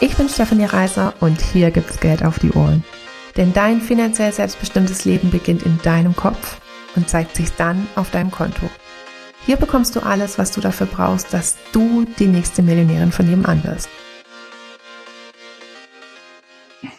Ich 0.00 0.16
bin 0.16 0.28
Stefanie 0.28 0.64
Reiser 0.64 1.12
und 1.18 1.40
hier 1.40 1.72
gibt's 1.72 1.98
Geld 1.98 2.24
auf 2.24 2.38
die 2.38 2.52
Ohren. 2.52 2.84
Denn 3.36 3.52
dein 3.52 3.80
finanziell 3.80 4.32
selbstbestimmtes 4.32 5.04
Leben 5.04 5.30
beginnt 5.30 5.64
in 5.64 5.76
deinem 5.82 6.14
Kopf 6.14 6.60
und 6.94 7.08
zeigt 7.08 7.34
sich 7.34 7.50
dann 7.56 7.88
auf 7.96 8.12
deinem 8.12 8.30
Konto. 8.30 8.70
Hier 9.44 9.56
bekommst 9.56 9.96
du 9.96 10.00
alles, 10.00 10.38
was 10.38 10.52
du 10.52 10.60
dafür 10.60 10.86
brauchst, 10.86 11.34
dass 11.34 11.56
du 11.72 12.06
die 12.20 12.26
nächste 12.26 12.62
Millionärin 12.62 13.10
von 13.10 13.28
nebenan 13.28 13.64
wirst. 13.64 13.88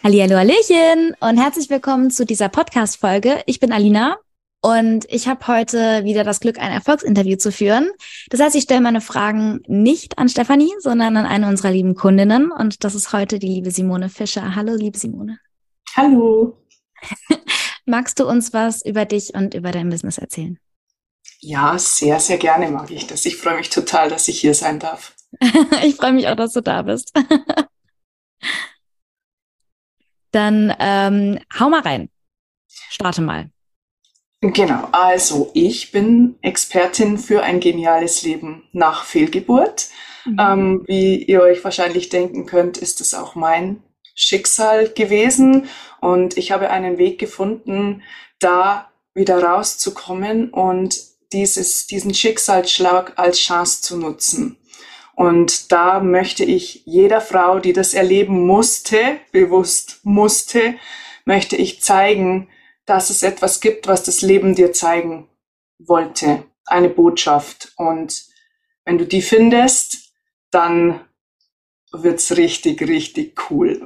Hallihallo, 0.04 0.36
Hallöchen 0.36 1.14
und 1.20 1.38
herzlich 1.38 1.70
willkommen 1.70 2.10
zu 2.10 2.26
dieser 2.26 2.50
Podcast-Folge. 2.50 3.42
Ich 3.46 3.60
bin 3.60 3.72
Alina 3.72 4.18
und 4.62 5.06
ich 5.08 5.26
habe 5.26 5.46
heute 5.46 6.04
wieder 6.04 6.22
das 6.22 6.40
Glück, 6.40 6.58
ein 6.58 6.70
Erfolgsinterview 6.70 7.36
zu 7.36 7.50
führen. 7.50 7.90
Das 8.28 8.40
heißt, 8.40 8.54
ich 8.54 8.64
stelle 8.64 8.82
meine 8.82 9.00
Fragen 9.00 9.62
nicht 9.66 10.18
an 10.18 10.28
Stefanie, 10.28 10.72
sondern 10.80 11.16
an 11.16 11.24
eine 11.24 11.48
unserer 11.48 11.70
lieben 11.70 11.94
Kundinnen. 11.94 12.52
Und 12.52 12.84
das 12.84 12.94
ist 12.94 13.14
heute 13.14 13.38
die 13.38 13.46
liebe 13.46 13.70
Simone 13.70 14.10
Fischer. 14.10 14.54
Hallo, 14.54 14.74
liebe 14.74 14.98
Simone. 14.98 15.38
Hallo. 15.96 16.62
Magst 17.86 18.20
du 18.20 18.28
uns 18.28 18.52
was 18.52 18.84
über 18.84 19.06
dich 19.06 19.32
und 19.34 19.54
über 19.54 19.72
dein 19.72 19.88
Business 19.88 20.18
erzählen? 20.18 20.58
Ja, 21.40 21.78
sehr, 21.78 22.20
sehr 22.20 22.36
gerne 22.36 22.70
mag 22.70 22.90
ich 22.90 23.06
das. 23.06 23.24
Ich 23.24 23.38
freue 23.38 23.56
mich 23.56 23.70
total, 23.70 24.10
dass 24.10 24.28
ich 24.28 24.40
hier 24.40 24.52
sein 24.54 24.78
darf. 24.78 25.14
ich 25.82 25.96
freue 25.96 26.12
mich 26.12 26.28
auch, 26.28 26.36
dass 26.36 26.52
du 26.52 26.60
da 26.60 26.82
bist. 26.82 27.14
Dann 30.32 30.76
ähm, 30.78 31.38
hau 31.58 31.70
mal 31.70 31.80
rein. 31.80 32.10
Starte 32.68 33.22
mal. 33.22 33.50
Genau, 34.42 34.88
also 34.92 35.50
ich 35.52 35.92
bin 35.92 36.36
Expertin 36.40 37.18
für 37.18 37.42
ein 37.42 37.60
geniales 37.60 38.22
Leben 38.22 38.64
nach 38.72 39.04
Fehlgeburt. 39.04 39.88
Mhm. 40.24 40.36
Ähm, 40.40 40.82
wie 40.86 41.22
ihr 41.22 41.42
euch 41.42 41.62
wahrscheinlich 41.62 42.08
denken 42.08 42.46
könnt, 42.46 42.78
ist 42.78 43.02
es 43.02 43.12
auch 43.12 43.34
mein 43.34 43.82
Schicksal 44.14 44.88
gewesen 44.88 45.68
und 46.00 46.38
ich 46.38 46.52
habe 46.52 46.70
einen 46.70 46.98
Weg 46.98 47.18
gefunden, 47.18 48.02
da 48.38 48.90
wieder 49.14 49.42
rauszukommen 49.42 50.50
und 50.50 50.98
dieses, 51.32 51.86
diesen 51.86 52.14
Schicksalsschlag 52.14 53.18
als 53.18 53.38
Chance 53.38 53.82
zu 53.82 53.98
nutzen. 53.98 54.56
Und 55.14 55.70
da 55.70 56.00
möchte 56.00 56.44
ich 56.44 56.82
jeder 56.86 57.20
Frau, 57.20 57.58
die 57.58 57.74
das 57.74 57.92
erleben 57.92 58.46
musste, 58.46 59.18
bewusst 59.32 60.00
musste, 60.02 60.74
möchte 61.26 61.56
ich 61.56 61.82
zeigen, 61.82 62.48
dass 62.90 63.08
es 63.08 63.22
etwas 63.22 63.60
gibt, 63.60 63.86
was 63.86 64.02
das 64.02 64.20
Leben 64.20 64.56
dir 64.56 64.72
zeigen 64.72 65.28
wollte. 65.78 66.42
Eine 66.66 66.88
Botschaft. 66.88 67.72
Und 67.76 68.24
wenn 68.84 68.98
du 68.98 69.06
die 69.06 69.22
findest, 69.22 70.12
dann 70.50 71.00
wird's 71.92 72.36
richtig, 72.36 72.82
richtig 72.82 73.48
cool. 73.48 73.80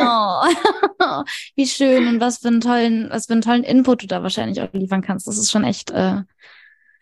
Oh, 0.00 1.22
wie 1.54 1.68
schön 1.68 2.08
und 2.08 2.20
was 2.20 2.38
für 2.38 2.48
einen 2.48 2.60
tollen, 2.60 3.08
was 3.10 3.26
für 3.26 3.34
einen 3.34 3.42
tollen 3.42 3.62
Input 3.62 4.02
du 4.02 4.06
da 4.08 4.24
wahrscheinlich 4.24 4.60
auch 4.60 4.72
liefern 4.72 5.02
kannst. 5.02 5.28
Das 5.28 5.38
ist 5.38 5.52
schon 5.52 5.62
echt 5.62 5.92
äh, 5.92 6.22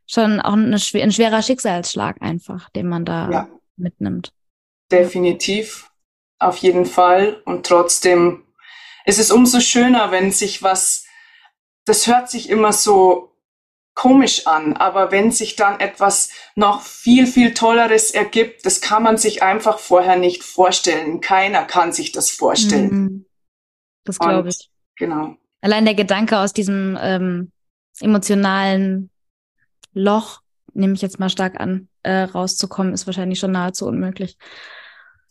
schon 0.07 0.43
auch 0.43 0.53
eine, 0.53 0.77
ein 0.77 1.13
schwerer 1.13 1.41
Schicksalsschlag 1.41 2.21
einfach, 2.21 2.69
den 2.71 2.87
man 2.87 3.07
da 3.07 3.31
ja. 3.31 3.49
mitnimmt. 3.79 4.31
Definitiv, 4.93 5.91
auf 6.39 6.59
jeden 6.59 6.85
Fall. 6.85 7.41
Und 7.47 7.65
trotzdem 7.65 8.45
ist 9.07 9.19
es 9.19 9.31
umso 9.31 9.61
schöner, 9.61 10.11
wenn 10.11 10.33
sich 10.33 10.63
was 10.63 11.06
das 11.87 12.07
hört 12.07 12.31
sich 12.31 12.51
immer 12.51 12.73
so 12.73 13.33
komisch 13.95 14.47
an, 14.47 14.75
aber 14.75 15.11
wenn 15.11 15.31
sich 15.31 15.57
dann 15.57 15.81
etwas 15.81 16.31
noch 16.55 16.83
viel, 16.83 17.27
viel 17.27 17.55
Tolleres 17.55 18.11
ergibt, 18.11 18.67
das 18.67 18.83
kann 18.83 19.03
man 19.03 19.17
sich 19.17 19.43
einfach 19.43 19.79
vorher 19.79 20.17
nicht 20.17 20.45
vorstellen. 20.45 21.23
Keiner 21.23 21.65
kann 21.65 21.93
sich 21.93 22.13
das 22.13 22.31
vorstellen. 22.31 22.91
Mhm. 22.91 23.27
Das 24.05 24.19
glaube 24.19 24.51
ich. 24.51 24.71
Genau. 24.97 25.37
Allein 25.63 25.87
der 25.87 25.95
Gedanke 25.95 26.39
aus 26.39 26.53
diesem 26.53 26.99
ähm, 27.01 27.51
emotionalen 28.01 29.11
Loch, 29.95 30.43
nehme 30.75 30.93
ich 30.93 31.03
jetzt 31.03 31.19
mal 31.19 31.31
stark 31.31 31.59
an, 31.59 31.89
äh, 32.03 32.23
rauszukommen, 32.23 32.93
ist 32.93 33.07
wahrscheinlich 33.07 33.39
schon 33.39 33.53
nahezu 33.53 33.87
unmöglich. 33.87 34.37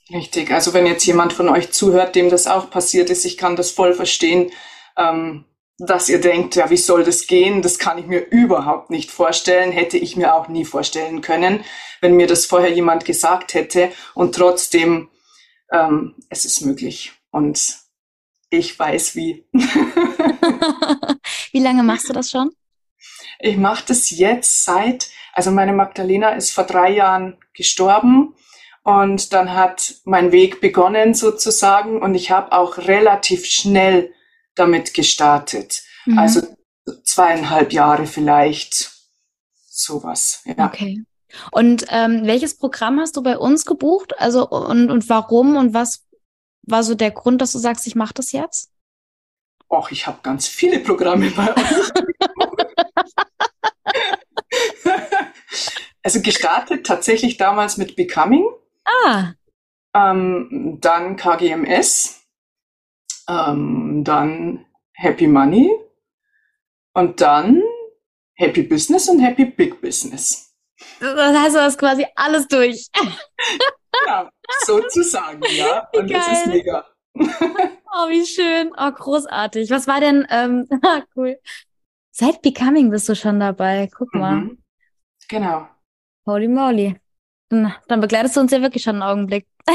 Richtig. 0.09 0.51
Also 0.51 0.73
wenn 0.73 0.87
jetzt 0.87 1.05
jemand 1.05 1.33
von 1.33 1.49
euch 1.49 1.71
zuhört, 1.71 2.15
dem 2.15 2.29
das 2.29 2.47
auch 2.47 2.69
passiert 2.71 3.11
ist, 3.11 3.25
ich 3.25 3.37
kann 3.37 3.55
das 3.55 3.71
voll 3.71 3.93
verstehen. 3.93 4.51
Ähm, 4.97 5.45
dass 5.77 6.07
ihr 6.07 6.21
denkt, 6.21 6.55
ja, 6.55 6.69
wie 6.69 6.77
soll 6.77 7.03
das 7.03 7.27
gehen? 7.27 7.61
Das 7.61 7.79
kann 7.79 7.97
ich 7.97 8.05
mir 8.05 8.19
überhaupt 8.29 8.89
nicht 8.89 9.11
vorstellen, 9.11 9.71
hätte 9.71 9.97
ich 9.97 10.15
mir 10.15 10.33
auch 10.33 10.47
nie 10.47 10.63
vorstellen 10.63 11.21
können, 11.21 11.65
wenn 12.01 12.15
mir 12.15 12.27
das 12.27 12.45
vorher 12.45 12.71
jemand 12.71 13.03
gesagt 13.03 13.53
hätte. 13.53 13.91
Und 14.13 14.35
trotzdem, 14.35 15.09
ähm, 15.71 16.15
es 16.29 16.45
ist 16.45 16.61
möglich. 16.61 17.11
Und 17.29 17.79
ich 18.49 18.77
weiß 18.79 19.15
wie. 19.15 19.45
wie 21.51 21.59
lange 21.59 21.83
machst 21.83 22.07
du 22.07 22.13
das 22.13 22.31
schon? 22.31 22.51
Ich 23.39 23.57
mache 23.57 23.83
das 23.87 24.11
jetzt 24.11 24.63
seit, 24.63 25.09
also 25.33 25.51
meine 25.51 25.73
Magdalena 25.73 26.29
ist 26.29 26.51
vor 26.51 26.63
drei 26.63 26.91
Jahren 26.91 27.37
gestorben 27.53 28.33
und 28.83 29.33
dann 29.33 29.53
hat 29.53 29.95
mein 30.05 30.31
Weg 30.31 30.61
begonnen 30.61 31.13
sozusagen 31.13 32.01
und 32.01 32.15
ich 32.15 32.31
habe 32.31 32.53
auch 32.53 32.77
relativ 32.77 33.45
schnell 33.45 34.13
damit 34.55 34.93
gestartet. 34.93 35.83
Mhm. 36.05 36.17
Also 36.17 36.41
zweieinhalb 37.03 37.73
Jahre 37.73 38.05
vielleicht, 38.05 38.91
sowas. 39.67 40.41
Ja. 40.45 40.65
Okay. 40.65 41.03
Und 41.51 41.85
ähm, 41.89 42.21
welches 42.25 42.57
Programm 42.57 42.99
hast 42.99 43.17
du 43.17 43.23
bei 43.23 43.37
uns 43.37 43.65
gebucht? 43.65 44.13
Also 44.19 44.47
und, 44.47 44.89
und 44.89 45.09
warum 45.09 45.57
und 45.57 45.73
was 45.73 46.05
war 46.63 46.83
so 46.83 46.95
der 46.95 47.11
Grund, 47.11 47.41
dass 47.41 47.51
du 47.51 47.59
sagst, 47.59 47.85
ich 47.87 47.95
mache 47.95 48.13
das 48.13 48.31
jetzt? 48.31 48.71
Och, 49.69 49.91
ich 49.91 50.07
habe 50.07 50.19
ganz 50.23 50.47
viele 50.47 50.79
Programme 50.79 51.31
bei 51.31 51.53
uns. 51.53 51.91
also 56.03 56.21
gestartet 56.21 56.85
tatsächlich 56.85 57.37
damals 57.37 57.77
mit 57.77 57.95
Becoming. 57.95 58.47
Ah. 58.85 59.33
Ähm, 59.93 60.77
dann 60.81 61.15
KGMS 61.15 62.24
ähm, 63.29 64.03
dann 64.03 64.65
Happy 64.93 65.27
Money 65.27 65.71
und 66.93 67.21
dann 67.21 67.61
Happy 68.35 68.63
Business 68.63 69.09
und 69.09 69.19
Happy 69.19 69.45
Big 69.45 69.81
Business. 69.81 70.53
Das 70.99 71.37
heißt, 71.37 71.55
du 71.55 71.61
hast 71.61 71.77
quasi 71.77 72.05
alles 72.15 72.47
durch. 72.47 72.87
ja, 74.05 74.29
sozusagen, 74.65 75.41
ja. 75.49 75.87
Und 75.93 76.07
Geil. 76.07 76.19
das 76.19 76.39
ist 76.39 76.47
mega. 76.47 76.85
oh, 77.17 78.09
wie 78.09 78.25
schön. 78.25 78.71
Oh, 78.77 78.91
großartig. 78.91 79.69
Was 79.69 79.87
war 79.87 79.99
denn, 79.99 80.27
ähm, 80.29 80.67
cool. 81.15 81.39
Seit 82.11 82.41
Becoming 82.41 82.89
bist 82.91 83.09
du 83.09 83.15
schon 83.15 83.39
dabei. 83.39 83.89
Guck 83.93 84.13
mal. 84.13 84.35
Mhm. 84.35 84.63
Genau. 85.27 85.67
Holy 86.25 86.47
moly. 86.47 86.99
Dann 87.49 88.01
begleitest 88.01 88.35
du 88.35 88.39
uns 88.39 88.51
ja 88.51 88.61
wirklich 88.61 88.83
schon 88.83 88.95
einen 88.95 89.03
Augenblick. 89.03 89.47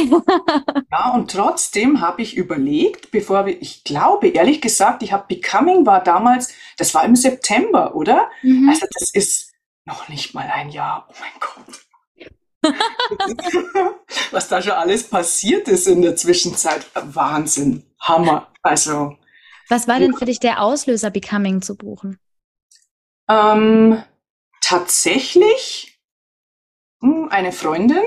ja, 0.91 1.11
und 1.15 1.31
trotzdem 1.31 2.01
habe 2.01 2.23
ich 2.23 2.37
überlegt, 2.37 3.11
bevor 3.11 3.47
wir, 3.47 3.61
ich 3.61 3.84
glaube, 3.84 4.28
ehrlich 4.28 4.61
gesagt, 4.61 5.03
ich 5.03 5.13
habe 5.13 5.27
Becoming 5.28 5.87
war 5.87 6.03
damals, 6.03 6.53
das 6.77 6.95
war 6.95 7.05
im 7.05 7.17
September, 7.17 7.95
oder? 7.95 8.28
Mhm. 8.43 8.69
Also 8.69 8.87
das 8.93 9.11
ist 9.13 9.53
noch 9.84 10.09
nicht 10.09 10.34
mal 10.34 10.49
ein 10.53 10.71
Jahr. 10.71 11.09
Oh 11.09 11.15
mein 11.21 11.33
Gott. 11.41 11.81
Was 14.31 14.49
da 14.49 14.61
schon 14.61 14.73
alles 14.73 15.09
passiert 15.09 15.66
ist 15.69 15.87
in 15.87 16.03
der 16.03 16.16
Zwischenzeit. 16.16 16.87
Wahnsinn. 16.95 17.84
Hammer. 18.01 18.53
Also. 18.63 19.16
Was 19.69 19.89
war 19.89 19.99
denn 19.99 20.15
für 20.15 20.27
dich 20.27 20.41
der 20.41 20.61
Auslöser, 20.61 21.11
Becoming 21.11 21.63
zu 21.63 21.77
buchen? 21.77 22.19
Ähm, 23.28 24.03
tatsächlich 24.61 25.90
eine 27.31 27.53
Freundin, 27.53 28.05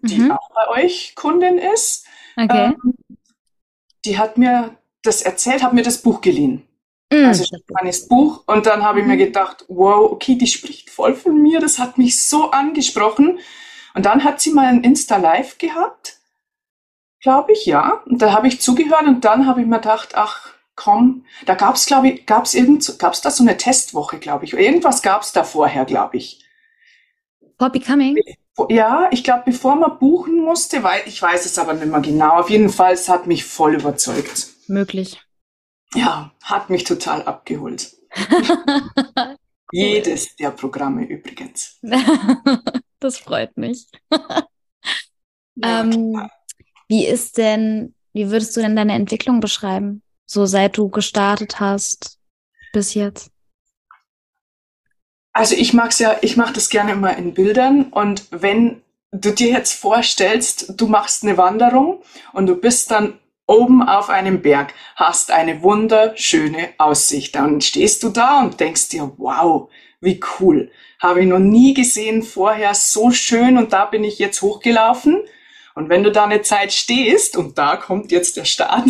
die 0.00 0.18
mhm. 0.18 0.32
auch 0.32 0.50
bei 0.54 0.82
euch 0.82 1.14
Kundin 1.14 1.58
ist. 1.58 2.06
Okay. 2.36 2.74
Ähm, 2.74 2.94
die 4.04 4.18
hat 4.18 4.38
mir 4.38 4.76
das 5.02 5.22
erzählt, 5.22 5.62
hat 5.62 5.72
mir 5.72 5.82
das 5.82 6.02
Buch 6.02 6.20
geliehen. 6.20 6.66
Mhm. 7.12 7.26
Also 7.26 7.44
meines 7.68 8.08
Buch. 8.08 8.44
Und 8.46 8.66
dann 8.66 8.82
habe 8.82 9.00
ich 9.00 9.06
mir 9.06 9.14
mhm. 9.14 9.18
gedacht, 9.18 9.64
wow, 9.68 10.10
okay, 10.10 10.34
die 10.34 10.46
spricht 10.46 10.90
voll 10.90 11.14
von 11.14 11.40
mir. 11.40 11.60
Das 11.60 11.78
hat 11.78 11.98
mich 11.98 12.22
so 12.22 12.50
angesprochen. 12.50 13.38
Und 13.94 14.06
dann 14.06 14.24
hat 14.24 14.40
sie 14.40 14.52
mal 14.52 14.66
ein 14.66 14.82
Insta-Live 14.82 15.58
gehabt. 15.58 16.18
glaube 17.20 17.52
ich, 17.52 17.66
ja. 17.66 18.02
Und 18.06 18.22
da 18.22 18.32
habe 18.32 18.48
ich 18.48 18.60
zugehört 18.60 19.06
und 19.06 19.24
dann 19.24 19.46
habe 19.46 19.60
ich 19.60 19.66
mir 19.66 19.76
gedacht, 19.76 20.10
ach 20.14 20.52
komm, 20.74 21.24
da 21.46 21.54
gab 21.54 21.76
es, 21.76 21.86
glaube 21.86 22.08
ich, 22.08 22.26
gab 22.26 22.44
es 22.44 22.54
irgend, 22.54 22.98
gab 22.98 23.12
es 23.12 23.20
da 23.20 23.30
so 23.30 23.44
eine 23.44 23.56
Testwoche, 23.56 24.18
glaube 24.18 24.44
ich. 24.44 24.54
Irgendwas 24.54 25.02
gab 25.02 25.22
es 25.22 25.32
da 25.32 25.44
vorher, 25.44 25.84
glaube 25.84 26.16
ich. 26.16 26.41
For 27.62 27.70
Becoming? 27.70 28.18
Ja, 28.70 29.08
ich 29.12 29.22
glaube, 29.22 29.44
bevor 29.46 29.76
man 29.76 29.96
buchen 30.00 30.42
musste, 30.42 30.82
weil 30.82 31.02
ich 31.06 31.22
weiß 31.22 31.46
es 31.46 31.60
aber 31.60 31.74
nicht 31.74 31.86
mehr 31.86 32.00
genau. 32.00 32.40
Auf 32.40 32.50
jeden 32.50 32.70
Fall, 32.70 32.94
es 32.94 33.08
hat 33.08 33.28
mich 33.28 33.44
voll 33.44 33.76
überzeugt. 33.76 34.48
Möglich. 34.66 35.22
Ja, 35.94 36.32
hat 36.42 36.70
mich 36.70 36.82
total 36.82 37.22
abgeholt. 37.22 37.92
Jedes 39.72 40.34
der 40.34 40.50
Programme 40.50 41.04
übrigens. 41.04 41.78
das 42.98 43.18
freut 43.18 43.56
mich. 43.56 43.86
Ja, 45.54 45.82
ähm, 45.82 46.28
wie 46.88 47.06
ist 47.06 47.38
denn, 47.38 47.94
wie 48.12 48.28
würdest 48.28 48.56
du 48.56 48.60
denn 48.60 48.74
deine 48.74 48.94
Entwicklung 48.94 49.38
beschreiben? 49.38 50.02
So 50.26 50.46
seit 50.46 50.78
du 50.78 50.88
gestartet 50.88 51.60
hast 51.60 52.18
bis 52.72 52.94
jetzt? 52.94 53.30
Also 55.32 55.54
ich 55.56 55.72
mag's 55.72 55.98
ja, 55.98 56.16
ich 56.20 56.36
mache 56.36 56.52
das 56.52 56.68
gerne 56.68 56.92
immer 56.92 57.16
in 57.16 57.32
Bildern 57.34 57.84
und 57.84 58.26
wenn 58.30 58.82
du 59.12 59.30
dir 59.30 59.50
jetzt 59.50 59.74
vorstellst, 59.74 60.74
du 60.76 60.86
machst 60.86 61.22
eine 61.22 61.36
Wanderung 61.36 62.02
und 62.32 62.46
du 62.46 62.56
bist 62.56 62.90
dann 62.90 63.18
oben 63.46 63.82
auf 63.82 64.08
einem 64.08 64.42
Berg, 64.42 64.72
hast 64.96 65.30
eine 65.30 65.62
wunderschöne 65.62 66.70
Aussicht. 66.78 67.34
Dann 67.34 67.60
stehst 67.60 68.02
du 68.02 68.08
da 68.08 68.40
und 68.40 68.60
denkst 68.60 68.88
dir, 68.88 69.12
wow, 69.18 69.68
wie 70.00 70.20
cool. 70.38 70.70
Habe 71.00 71.20
ich 71.20 71.26
noch 71.26 71.38
nie 71.38 71.74
gesehen 71.74 72.22
vorher 72.22 72.74
so 72.74 73.10
schön 73.10 73.58
und 73.58 73.72
da 73.72 73.84
bin 73.86 74.04
ich 74.04 74.18
jetzt 74.18 74.42
hochgelaufen. 74.42 75.20
Und 75.74 75.88
wenn 75.88 76.02
du 76.02 76.12
da 76.12 76.24
eine 76.24 76.42
Zeit 76.42 76.72
stehst 76.72 77.36
und 77.36 77.58
da 77.58 77.76
kommt 77.76 78.12
jetzt 78.12 78.36
der 78.36 78.44
Start 78.44 78.88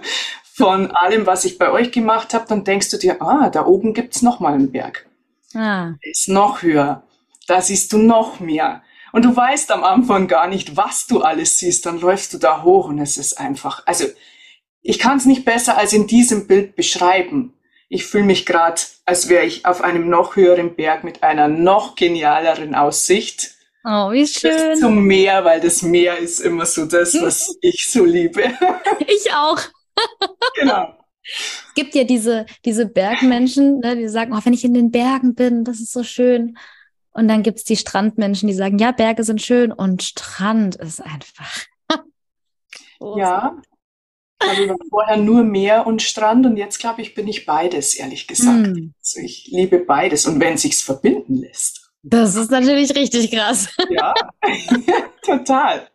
von 0.54 0.90
allem, 0.90 1.26
was 1.26 1.44
ich 1.44 1.58
bei 1.58 1.70
euch 1.70 1.92
gemacht 1.92 2.34
habe, 2.34 2.46
dann 2.48 2.64
denkst 2.64 2.90
du 2.90 2.96
dir, 2.96 3.20
ah, 3.22 3.50
da 3.50 3.66
oben 3.66 3.94
gibt's 3.94 4.22
noch 4.22 4.40
mal 4.40 4.54
einen 4.54 4.72
Berg. 4.72 5.06
Ah. 5.54 5.94
Ist 6.00 6.28
noch 6.28 6.62
höher. 6.62 7.02
Da 7.46 7.60
siehst 7.60 7.92
du 7.92 7.98
noch 7.98 8.40
mehr 8.40 8.82
und 9.14 9.24
du 9.24 9.36
weißt 9.36 9.70
am 9.70 9.84
Anfang 9.84 10.26
gar 10.26 10.48
nicht, 10.48 10.76
was 10.76 11.06
du 11.06 11.22
alles 11.22 11.56
siehst, 11.58 11.86
dann 11.86 12.00
läufst 12.00 12.34
du 12.34 12.38
da 12.38 12.64
hoch 12.64 12.88
und 12.88 12.98
es 12.98 13.16
ist 13.16 13.38
einfach, 13.38 13.86
also 13.86 14.06
ich 14.82 14.98
kann 14.98 15.18
es 15.18 15.24
nicht 15.24 15.44
besser 15.44 15.78
als 15.78 15.92
in 15.92 16.08
diesem 16.08 16.48
Bild 16.48 16.74
beschreiben. 16.74 17.54
Ich 17.88 18.06
fühle 18.06 18.24
mich 18.24 18.44
gerade, 18.44 18.82
als 19.06 19.28
wäre 19.28 19.44
ich 19.44 19.66
auf 19.66 19.82
einem 19.82 20.08
noch 20.08 20.34
höheren 20.34 20.74
Berg 20.74 21.04
mit 21.04 21.22
einer 21.22 21.46
noch 21.46 21.94
genialeren 21.94 22.74
Aussicht. 22.74 23.52
Oh, 23.84 24.10
wie 24.10 24.26
schön. 24.26 24.70
Bis 24.72 24.80
zum 24.80 25.04
Meer, 25.04 25.44
weil 25.44 25.60
das 25.60 25.82
Meer 25.82 26.18
ist 26.18 26.40
immer 26.40 26.66
so 26.66 26.84
das, 26.84 27.14
was 27.20 27.56
ich 27.60 27.88
so 27.88 28.04
liebe. 28.04 28.52
Ich 29.06 29.32
auch. 29.32 29.60
genau. 30.56 30.93
Es 31.24 31.74
gibt 31.74 31.94
ja 31.94 32.04
diese, 32.04 32.46
diese 32.64 32.86
Bergmenschen, 32.86 33.80
ne, 33.80 33.96
die 33.96 34.08
sagen, 34.08 34.32
oh, 34.34 34.40
wenn 34.44 34.52
ich 34.52 34.64
in 34.64 34.74
den 34.74 34.90
Bergen 34.90 35.34
bin, 35.34 35.64
das 35.64 35.80
ist 35.80 35.92
so 35.92 36.02
schön. 36.02 36.56
Und 37.12 37.28
dann 37.28 37.42
gibt's 37.42 37.64
die 37.64 37.76
Strandmenschen, 37.76 38.48
die 38.48 38.54
sagen, 38.54 38.78
ja, 38.78 38.92
Berge 38.92 39.24
sind 39.24 39.40
schön 39.40 39.72
und 39.72 40.02
Strand 40.02 40.76
ist 40.76 41.00
einfach. 41.00 41.64
ja. 43.16 43.56
Also 44.40 44.76
vorher 44.90 45.16
nur 45.16 45.44
Meer 45.44 45.86
und 45.86 46.02
Strand 46.02 46.44
und 46.44 46.56
jetzt 46.56 46.78
glaube 46.78 47.02
ich, 47.02 47.14
bin 47.14 47.28
ich 47.28 47.46
beides, 47.46 47.94
ehrlich 47.94 48.26
gesagt. 48.26 48.76
Mm. 48.76 48.92
Also 49.00 49.20
ich 49.20 49.48
liebe 49.50 49.78
beides 49.78 50.26
und 50.26 50.40
wenn 50.40 50.58
sich's 50.58 50.82
verbinden 50.82 51.36
lässt. 51.36 51.92
Das 52.02 52.34
ist 52.34 52.50
natürlich 52.50 52.94
richtig 52.94 53.30
krass. 53.30 53.68
Ja, 53.88 54.12
total. 55.22 55.88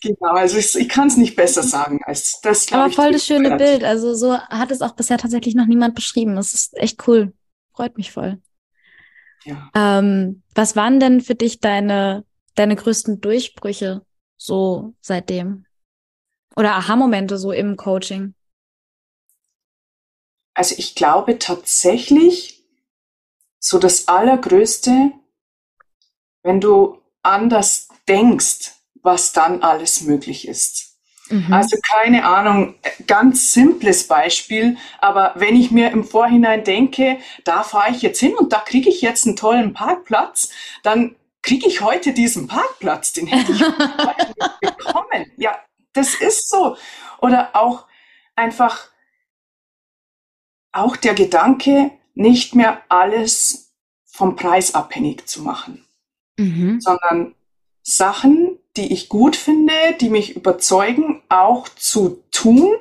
Genau, 0.00 0.32
also 0.32 0.58
ich, 0.58 0.74
ich 0.74 0.88
kann 0.88 1.08
es 1.08 1.16
nicht 1.16 1.36
besser 1.36 1.62
sagen 1.62 2.00
als 2.04 2.40
das. 2.42 2.70
Aber 2.72 2.90
voll 2.90 3.12
das 3.12 3.26
schöne 3.26 3.56
Bild. 3.56 3.84
Also 3.84 4.14
so 4.14 4.38
hat 4.38 4.70
es 4.70 4.82
auch 4.82 4.92
bisher 4.92 5.18
tatsächlich 5.18 5.54
noch 5.54 5.66
niemand 5.66 5.94
beschrieben. 5.94 6.36
Das 6.36 6.54
ist 6.54 6.76
echt 6.76 7.06
cool. 7.08 7.32
Freut 7.74 7.96
mich 7.96 8.12
voll. 8.12 8.40
Ja. 9.44 9.70
Ähm, 9.74 10.42
was 10.54 10.76
waren 10.76 11.00
denn 11.00 11.20
für 11.20 11.34
dich 11.34 11.60
deine, 11.60 12.24
deine 12.54 12.76
größten 12.76 13.20
Durchbrüche 13.20 14.02
so 14.36 14.94
seitdem? 15.00 15.66
Oder 16.56 16.74
Aha-Momente 16.74 17.38
so 17.38 17.52
im 17.52 17.76
Coaching? 17.76 18.34
Also 20.54 20.74
ich 20.78 20.94
glaube 20.94 21.38
tatsächlich, 21.38 22.64
so 23.58 23.78
das 23.78 24.08
Allergrößte, 24.08 25.12
wenn 26.42 26.60
du 26.60 27.00
anders 27.22 27.88
denkst, 28.06 28.73
was 29.04 29.32
dann 29.32 29.62
alles 29.62 30.00
möglich 30.00 30.48
ist. 30.48 30.94
Mhm. 31.30 31.52
Also 31.52 31.76
keine 31.86 32.26
Ahnung, 32.26 32.74
ganz 33.06 33.52
simples 33.52 34.08
Beispiel, 34.08 34.76
aber 35.00 35.32
wenn 35.36 35.56
ich 35.56 35.70
mir 35.70 35.90
im 35.90 36.04
Vorhinein 36.04 36.64
denke, 36.64 37.18
da 37.44 37.62
fahre 37.62 37.92
ich 37.92 38.02
jetzt 38.02 38.18
hin 38.18 38.34
und 38.34 38.52
da 38.52 38.58
kriege 38.58 38.90
ich 38.90 39.00
jetzt 39.00 39.26
einen 39.26 39.36
tollen 39.36 39.72
Parkplatz, 39.72 40.50
dann 40.82 41.16
kriege 41.42 41.68
ich 41.68 41.82
heute 41.82 42.12
diesen 42.12 42.46
Parkplatz, 42.46 43.12
den 43.12 43.26
hätte 43.26 43.52
ich 43.52 43.60
nicht 43.60 44.76
bekommen. 44.76 45.32
Ja, 45.36 45.58
das 45.92 46.14
ist 46.14 46.48
so. 46.48 46.76
Oder 47.20 47.50
auch 47.54 47.86
einfach, 48.34 48.88
auch 50.72 50.96
der 50.96 51.14
Gedanke, 51.14 51.90
nicht 52.14 52.54
mehr 52.54 52.82
alles 52.88 53.72
vom 54.06 54.36
Preis 54.36 54.74
abhängig 54.74 55.26
zu 55.26 55.42
machen, 55.42 55.84
mhm. 56.38 56.80
sondern 56.80 57.34
Sachen, 57.82 58.53
die 58.76 58.92
ich 58.92 59.08
gut 59.08 59.36
finde, 59.36 59.72
die 60.00 60.10
mich 60.10 60.36
überzeugen, 60.36 61.22
auch 61.28 61.68
zu 61.68 62.24
tun 62.30 62.74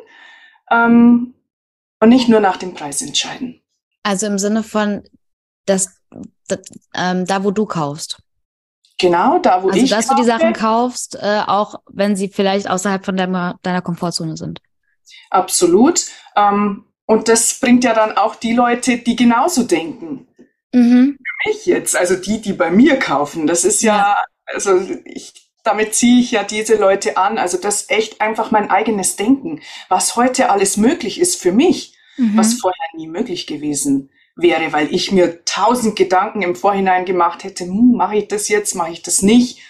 ähm, 0.71 1.33
und 1.99 2.09
nicht 2.09 2.29
nur 2.29 2.39
nach 2.39 2.57
dem 2.57 2.73
Preis 2.73 3.01
entscheiden. 3.01 3.61
Also 4.03 4.27
im 4.27 4.37
Sinne 4.37 4.63
von, 4.63 5.03
dass, 5.65 6.01
dass 6.47 6.59
ähm, 6.93 7.25
da, 7.25 7.43
wo 7.43 7.51
du 7.51 7.65
kaufst. 7.65 8.19
Genau, 8.99 9.39
da 9.39 9.63
wo 9.63 9.69
also, 9.69 9.79
ich 9.79 9.89
dass 9.89 10.07
kaufe. 10.07 10.21
du 10.21 10.23
die 10.23 10.27
Sachen 10.27 10.53
kaufst, 10.53 11.15
äh, 11.15 11.41
auch 11.45 11.75
wenn 11.89 12.15
sie 12.15 12.29
vielleicht 12.29 12.69
außerhalb 12.69 13.03
von 13.03 13.17
deiner, 13.17 13.59
deiner 13.63 13.81
Komfortzone 13.81 14.37
sind. 14.37 14.61
Absolut. 15.29 16.05
Ähm, 16.35 16.85
und 17.05 17.27
das 17.27 17.59
bringt 17.59 17.83
ja 17.83 17.93
dann 17.93 18.17
auch 18.17 18.35
die 18.35 18.53
Leute, 18.53 18.97
die 18.97 19.15
genauso 19.15 19.63
denken. 19.63 20.27
Mhm. 20.73 21.17
Für 21.17 21.49
mich 21.49 21.65
jetzt, 21.65 21.95
also 21.95 22.15
die, 22.15 22.41
die 22.41 22.53
bei 22.53 22.71
mir 22.71 22.97
kaufen. 22.97 23.47
Das 23.47 23.65
ist 23.65 23.81
ja, 23.81 23.97
ja. 23.97 24.17
also 24.45 24.79
ich 25.05 25.42
damit 25.63 25.95
ziehe 25.95 26.19
ich 26.19 26.31
ja 26.31 26.43
diese 26.43 26.75
Leute 26.75 27.17
an. 27.17 27.37
Also 27.37 27.57
das 27.57 27.83
ist 27.83 27.91
echt 27.91 28.21
einfach 28.21 28.51
mein 28.51 28.69
eigenes 28.69 29.15
Denken, 29.15 29.61
was 29.89 30.15
heute 30.15 30.49
alles 30.49 30.77
möglich 30.77 31.19
ist 31.19 31.41
für 31.41 31.51
mich, 31.51 31.97
mhm. 32.17 32.37
was 32.37 32.55
vorher 32.55 32.87
nie 32.95 33.07
möglich 33.07 33.47
gewesen 33.47 34.11
wäre, 34.35 34.73
weil 34.73 34.93
ich 34.93 35.11
mir 35.11 35.45
tausend 35.45 35.95
Gedanken 35.95 36.41
im 36.41 36.55
Vorhinein 36.55 37.05
gemacht 37.05 37.43
hätte, 37.43 37.65
hm, 37.65 37.93
mache 37.95 38.17
ich 38.17 38.27
das 38.27 38.49
jetzt, 38.49 38.75
mache 38.75 38.91
ich 38.91 39.01
das 39.01 39.21
nicht. 39.21 39.61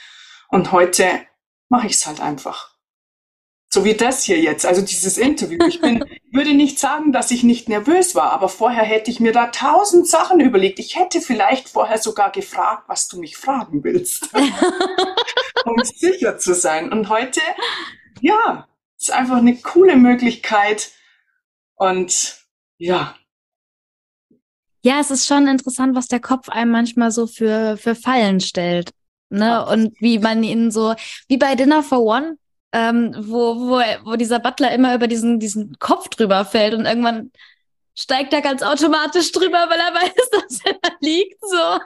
Und 0.49 0.71
heute 0.71 1.07
mache 1.69 1.87
ich 1.87 1.93
es 1.93 2.05
halt 2.05 2.21
einfach. 2.21 2.72
So 3.73 3.83
wie 3.83 3.95
das 3.95 4.23
hier 4.23 4.39
jetzt, 4.39 4.67
also 4.67 4.83
dieses 4.83 5.17
Interview. 5.17 5.57
Ich 5.67 5.81
bin, 5.81 6.05
würde 6.31 6.53
nicht 6.53 6.77
sagen, 6.77 7.11
dass 7.11 7.31
ich 7.31 7.41
nicht 7.41 7.69
nervös 7.69 8.13
war, 8.13 8.31
aber 8.31 8.47
vorher 8.47 8.83
hätte 8.83 9.09
ich 9.09 9.19
mir 9.19 9.31
da 9.31 9.47
tausend 9.47 10.07
Sachen 10.07 10.39
überlegt. 10.39 10.77
Ich 10.77 10.95
hätte 10.95 11.21
vielleicht 11.21 11.69
vorher 11.69 11.97
sogar 11.97 12.31
gefragt, 12.31 12.83
was 12.85 13.07
du 13.07 13.19
mich 13.19 13.35
fragen 13.35 13.83
willst, 13.83 14.29
um 15.65 15.83
sicher 15.83 16.37
zu 16.37 16.53
sein. 16.53 16.91
Und 16.91 17.09
heute, 17.09 17.41
ja, 18.21 18.67
ist 18.95 19.09
einfach 19.09 19.37
eine 19.37 19.55
coole 19.55 19.95
Möglichkeit. 19.95 20.91
Und 21.73 22.45
ja. 22.77 23.15
Ja, 24.83 24.99
es 24.99 25.09
ist 25.09 25.25
schon 25.25 25.47
interessant, 25.47 25.95
was 25.95 26.05
der 26.05 26.19
Kopf 26.19 26.47
einem 26.47 26.69
manchmal 26.69 27.09
so 27.09 27.25
für, 27.25 27.77
für 27.77 27.95
Fallen 27.95 28.39
stellt. 28.39 28.91
Ne? 29.29 29.65
Und 29.65 29.99
wie 29.99 30.19
man 30.19 30.43
ihn 30.43 30.69
so, 30.69 30.93
wie 31.27 31.37
bei 31.37 31.55
Dinner 31.55 31.81
for 31.81 32.03
One, 32.03 32.37
ähm, 32.73 33.15
wo, 33.17 33.55
wo, 33.55 33.81
wo 34.03 34.15
dieser 34.15 34.39
Butler 34.39 34.71
immer 34.73 34.95
über 34.95 35.07
diesen, 35.07 35.39
diesen 35.39 35.77
Kopf 35.79 36.09
drüber 36.09 36.43
fällt 36.43 36.73
und 36.73 36.85
irgendwann 36.85 37.31
steigt 37.95 38.33
er 38.33 38.41
ganz 38.41 38.63
automatisch 38.63 39.31
drüber, 39.31 39.67
weil 39.69 39.79
er 39.79 39.93
weiß, 40.01 40.29
dass 40.31 40.65
er 40.65 40.73
da 40.81 40.89
liegt. 40.99 41.39
So, 41.41 41.79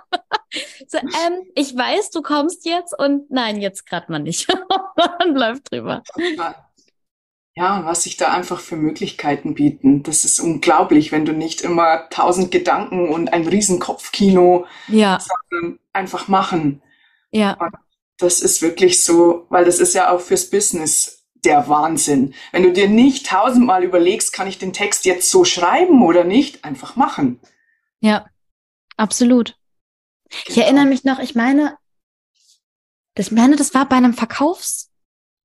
so 0.88 0.98
ähm, 0.98 1.44
ich 1.56 1.76
weiß, 1.76 2.12
du 2.12 2.22
kommst 2.22 2.66
jetzt 2.66 2.98
und 2.98 3.30
nein, 3.30 3.62
jetzt 3.62 3.86
gerade 3.86 4.12
mal 4.12 4.20
nicht. 4.20 4.48
und 5.26 5.36
läuft 5.36 5.72
drüber. 5.72 6.04
Ja, 7.56 7.84
was 7.86 8.04
sich 8.04 8.18
da 8.18 8.32
einfach 8.32 8.60
für 8.60 8.78
Möglichkeiten 8.78 9.56
bieten. 9.56 10.04
Das 10.04 10.24
ist 10.24 10.40
unglaublich, 10.40 11.12
wenn 11.12 11.26
du 11.26 11.34
nicht 11.34 11.62
immer 11.62 12.08
tausend 12.10 12.52
Gedanken 12.52 13.10
und 13.10 13.34
ein 13.34 13.48
riesen 13.48 13.80
Kopfkino 13.80 14.68
ja. 14.88 15.18
einfach 15.92 16.28
machen. 16.28 16.82
Ja. 17.32 17.54
Und 17.54 17.74
das 18.18 18.42
ist 18.42 18.62
wirklich 18.62 19.04
so, 19.04 19.46
weil 19.50 19.66
das 19.66 19.80
ist 19.80 19.94
ja 19.94 20.12
auch 20.12 20.22
fürs 20.22 20.50
Business 20.50 21.26
der 21.46 21.70
Wahnsinn. 21.70 22.34
Wenn 22.52 22.64
du 22.64 22.74
dir 22.74 22.90
nicht 22.90 23.28
tausendmal 23.28 23.84
überlegst, 23.84 24.34
kann 24.34 24.48
ich 24.48 24.58
den 24.58 24.74
Text 24.74 25.06
jetzt 25.06 25.30
so 25.30 25.46
schreiben 25.46 26.04
oder 26.04 26.24
nicht, 26.24 26.66
einfach 26.66 26.96
machen. 26.96 27.40
Ja, 28.00 28.26
absolut. 28.98 29.56
Genau. 30.30 30.44
Ich 30.48 30.58
erinnere 30.58 30.86
mich 30.86 31.04
noch, 31.04 31.20
ich 31.20 31.36
meine, 31.36 31.78
das, 33.14 33.32
meine, 33.32 33.56
das 33.56 33.74
war 33.74 33.88
bei 33.88 33.96
einem 33.96 34.14
Verkaufs, 34.14 34.92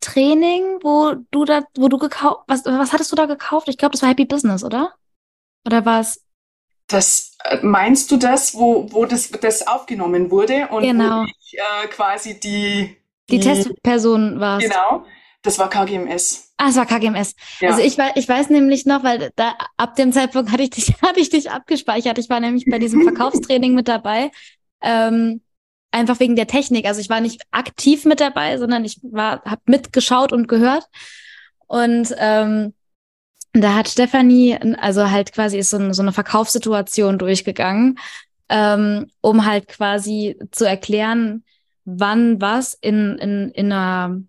Training, 0.02 0.80
wo 0.82 1.14
du 1.30 1.44
da, 1.44 1.62
wo 1.76 1.88
du 1.88 1.96
gekauft, 1.96 2.42
was, 2.48 2.64
was 2.64 2.92
hattest 2.92 3.12
du 3.12 3.16
da 3.16 3.26
gekauft? 3.26 3.68
Ich 3.68 3.78
glaube, 3.78 3.92
das 3.92 4.02
war 4.02 4.10
Happy 4.10 4.26
Business, 4.26 4.64
oder? 4.64 4.94
Oder 5.64 5.86
war 5.86 6.00
es? 6.00 6.22
Das 6.92 7.36
äh, 7.44 7.58
meinst 7.62 8.10
du 8.10 8.16
das, 8.16 8.54
wo, 8.54 8.86
wo 8.92 9.04
das, 9.04 9.30
das 9.30 9.66
aufgenommen 9.66 10.30
wurde 10.30 10.68
und 10.68 10.82
genau. 10.82 11.24
ich 11.24 11.58
äh, 11.58 11.88
quasi 11.88 12.38
die, 12.38 12.96
die, 13.30 13.38
die 13.38 13.40
Testperson 13.40 14.38
war. 14.38 14.58
Genau, 14.58 15.04
das 15.42 15.58
war 15.58 15.68
KGMS. 15.68 16.52
Ah, 16.56 16.68
es 16.68 16.76
war 16.76 16.86
KGMS. 16.86 17.34
Ja. 17.60 17.70
Also 17.70 17.82
ich, 17.82 17.98
ich 18.14 18.28
weiß 18.28 18.50
nämlich 18.50 18.86
noch, 18.86 19.02
weil 19.02 19.32
da 19.34 19.54
ab 19.76 19.96
dem 19.96 20.12
Zeitpunkt 20.12 20.52
hatte 20.52 20.62
ich 20.62 20.70
dich, 20.70 20.94
hatte 21.02 21.18
ich 21.18 21.30
dich 21.30 21.50
abgespeichert. 21.50 22.18
Ich 22.18 22.30
war 22.30 22.38
nämlich 22.38 22.66
bei 22.70 22.78
diesem 22.78 23.02
Verkaufstraining 23.04 23.74
mit 23.74 23.88
dabei. 23.88 24.30
Ähm, 24.80 25.40
einfach 25.90 26.20
wegen 26.20 26.36
der 26.36 26.46
Technik. 26.46 26.86
Also 26.86 27.00
ich 27.00 27.10
war 27.10 27.20
nicht 27.20 27.42
aktiv 27.50 28.04
mit 28.04 28.20
dabei, 28.20 28.58
sondern 28.58 28.84
ich 28.84 28.98
war, 29.02 29.42
habe 29.44 29.62
mitgeschaut 29.66 30.32
und 30.32 30.46
gehört. 30.46 30.86
Und 31.66 32.14
ähm, 32.18 32.74
da 33.52 33.74
hat 33.74 33.88
Stefanie, 33.88 34.58
also 34.78 35.10
halt 35.10 35.32
quasi 35.32 35.58
ist 35.58 35.70
so, 35.70 35.92
so 35.92 36.02
eine 36.02 36.12
Verkaufssituation 36.12 37.18
durchgegangen, 37.18 37.98
ähm, 38.48 39.06
um 39.20 39.44
halt 39.44 39.68
quasi 39.68 40.38
zu 40.50 40.66
erklären, 40.66 41.44
wann 41.84 42.40
was 42.40 42.74
in, 42.74 43.18
in, 43.18 43.50
in 43.50 43.72
einer 43.72 44.22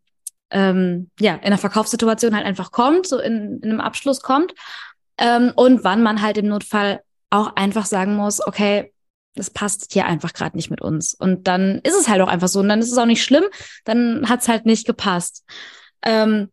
ähm, 0.53 1.09
ja, 1.19 1.33
in 1.33 1.47
einer 1.47 1.57
Verkaufssituation 1.57 2.35
halt 2.35 2.45
einfach 2.45 2.71
kommt, 2.71 3.07
so 3.07 3.19
in, 3.19 3.59
in 3.61 3.71
einem 3.71 3.81
Abschluss 3.81 4.21
kommt. 4.21 4.53
Ähm, 5.17 5.51
und 5.55 5.83
wann 5.83 6.03
man 6.03 6.21
halt 6.21 6.37
im 6.37 6.47
Notfall 6.47 7.01
auch 7.29 7.55
einfach 7.55 7.85
sagen 7.85 8.15
muss, 8.15 8.45
okay, 8.45 8.93
das 9.35 9.49
passt 9.49 9.91
hier 9.91 10.05
einfach 10.05 10.33
gerade 10.33 10.55
nicht 10.55 10.69
mit 10.69 10.81
uns. 10.81 11.15
Und 11.15 11.47
dann 11.47 11.79
ist 11.79 11.95
es 11.95 12.07
halt 12.07 12.21
auch 12.21 12.27
einfach 12.27 12.47
so. 12.47 12.59
Und 12.59 12.69
dann 12.69 12.79
ist 12.79 12.91
es 12.91 12.97
auch 12.97 13.07
nicht 13.07 13.23
schlimm, 13.23 13.45
dann 13.83 14.29
hat 14.29 14.41
es 14.41 14.47
halt 14.47 14.67
nicht 14.67 14.85
gepasst. 14.85 15.43
Ähm, 16.03 16.51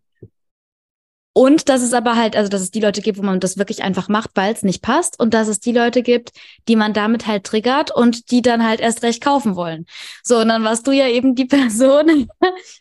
und 1.33 1.69
dass 1.69 1.83
es 1.83 1.93
aber 1.93 2.17
halt, 2.17 2.35
also 2.35 2.49
dass 2.49 2.61
es 2.61 2.73
die 2.73 2.81
Leute 2.81 3.03
gibt, 3.03 3.17
wo 3.17 3.23
man 3.23 3.39
das 3.39 3.57
wirklich 3.57 3.85
einfach 3.85 4.09
macht, 4.09 4.31
weil 4.35 4.53
es 4.53 4.63
nicht 4.63 4.83
passt. 4.83 5.21
Und 5.21 5.33
dass 5.33 5.47
es 5.47 5.61
die 5.61 5.73
Leute 5.73 6.03
gibt, 6.03 6.33
die 6.67 6.75
man 6.75 6.93
damit 6.93 7.27
halt 7.27 7.45
triggert 7.45 7.95
und 7.95 8.33
die 8.33 8.43
dann 8.43 8.67
halt 8.67 8.81
erst 8.81 9.05
recht 9.05 9.23
kaufen 9.23 9.55
wollen. 9.55 9.87
So, 10.25 10.39
und 10.39 10.49
dann 10.49 10.65
warst 10.65 10.89
du 10.89 10.93
ja 10.93 11.07
eben 11.07 11.37
die 11.37 11.45
Person, 11.47 12.29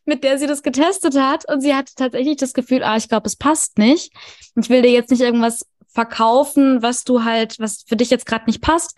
mit 0.06 0.24
der 0.24 0.40
sie 0.40 0.48
das 0.48 0.64
getestet 0.64 1.16
hat. 1.16 1.48
Und 1.48 1.62
sie 1.62 1.76
hatte 1.76 1.94
tatsächlich 1.96 2.38
das 2.38 2.54
Gefühl, 2.54 2.84
ah, 2.84 2.98
ich 2.98 3.08
glaube, 3.08 3.28
es 3.28 3.36
passt 3.36 3.78
nicht. 3.78 4.12
Ich 4.60 4.70
will 4.70 4.82
dir 4.82 4.92
jetzt 4.92 5.12
nicht 5.12 5.22
irgendwas 5.22 5.68
verkaufen, 5.88 6.82
was 6.82 7.04
du 7.04 7.24
halt, 7.24 7.60
was 7.60 7.84
für 7.88 7.96
dich 7.98 8.10
jetzt 8.10 8.26
gerade 8.26 8.46
nicht 8.46 8.62
passt. 8.62 8.98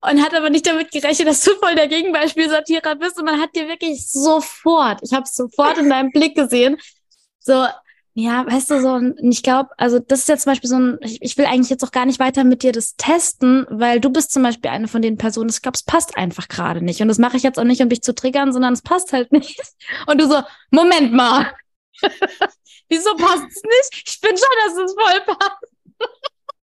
Und 0.00 0.22
hat 0.22 0.34
aber 0.34 0.50
nicht 0.50 0.66
damit 0.66 0.92
gerechnet, 0.92 1.26
dass 1.26 1.42
du 1.42 1.50
voll 1.56 1.74
der 1.74 1.88
Gegenbeispielsortierer 1.88 2.94
bist. 2.96 3.18
Und 3.18 3.24
man 3.24 3.40
hat 3.40 3.56
dir 3.56 3.66
wirklich 3.66 4.08
sofort, 4.08 5.00
ich 5.02 5.12
habe 5.12 5.24
es 5.24 5.34
sofort 5.34 5.78
in 5.78 5.90
deinem 5.90 6.10
Blick 6.10 6.36
gesehen, 6.36 6.76
so, 7.40 7.66
ja, 8.16 8.46
weißt 8.46 8.70
du, 8.70 8.80
so, 8.80 9.00
ich 9.28 9.42
glaube, 9.42 9.70
also 9.76 9.98
das 9.98 10.20
ist 10.20 10.28
ja 10.28 10.36
zum 10.36 10.52
Beispiel 10.52 10.70
so 10.70 10.76
ein, 10.76 10.98
ich, 11.00 11.20
ich, 11.20 11.36
will 11.36 11.46
eigentlich 11.46 11.70
jetzt 11.70 11.82
auch 11.82 11.90
gar 11.90 12.06
nicht 12.06 12.20
weiter 12.20 12.44
mit 12.44 12.62
dir 12.62 12.70
das 12.70 12.94
testen, 12.94 13.66
weil 13.68 13.98
du 13.98 14.08
bist 14.08 14.32
zum 14.32 14.44
Beispiel 14.44 14.70
eine 14.70 14.86
von 14.86 15.02
den 15.02 15.18
Personen, 15.18 15.50
ich 15.50 15.60
glaube, 15.62 15.74
es 15.74 15.82
passt 15.82 16.16
einfach 16.16 16.46
gerade 16.46 16.80
nicht. 16.80 17.02
Und 17.02 17.08
das 17.08 17.18
mache 17.18 17.36
ich 17.36 17.42
jetzt 17.42 17.58
auch 17.58 17.64
nicht, 17.64 17.82
um 17.82 17.88
dich 17.88 18.02
zu 18.02 18.14
triggern, 18.14 18.52
sondern 18.52 18.72
es 18.72 18.82
passt 18.82 19.12
halt 19.12 19.32
nicht. 19.32 19.60
Und 20.06 20.20
du 20.20 20.28
so, 20.28 20.42
Moment 20.70 21.12
mal. 21.12 21.50
Wieso 22.88 23.16
passt 23.16 23.46
es 23.48 23.62
nicht? 23.62 24.08
Ich 24.08 24.20
bin 24.20 24.36
schon, 24.36 24.48
dass 24.64 24.84
es 24.84 24.94
voll 24.94 25.36
passt. 25.36 25.74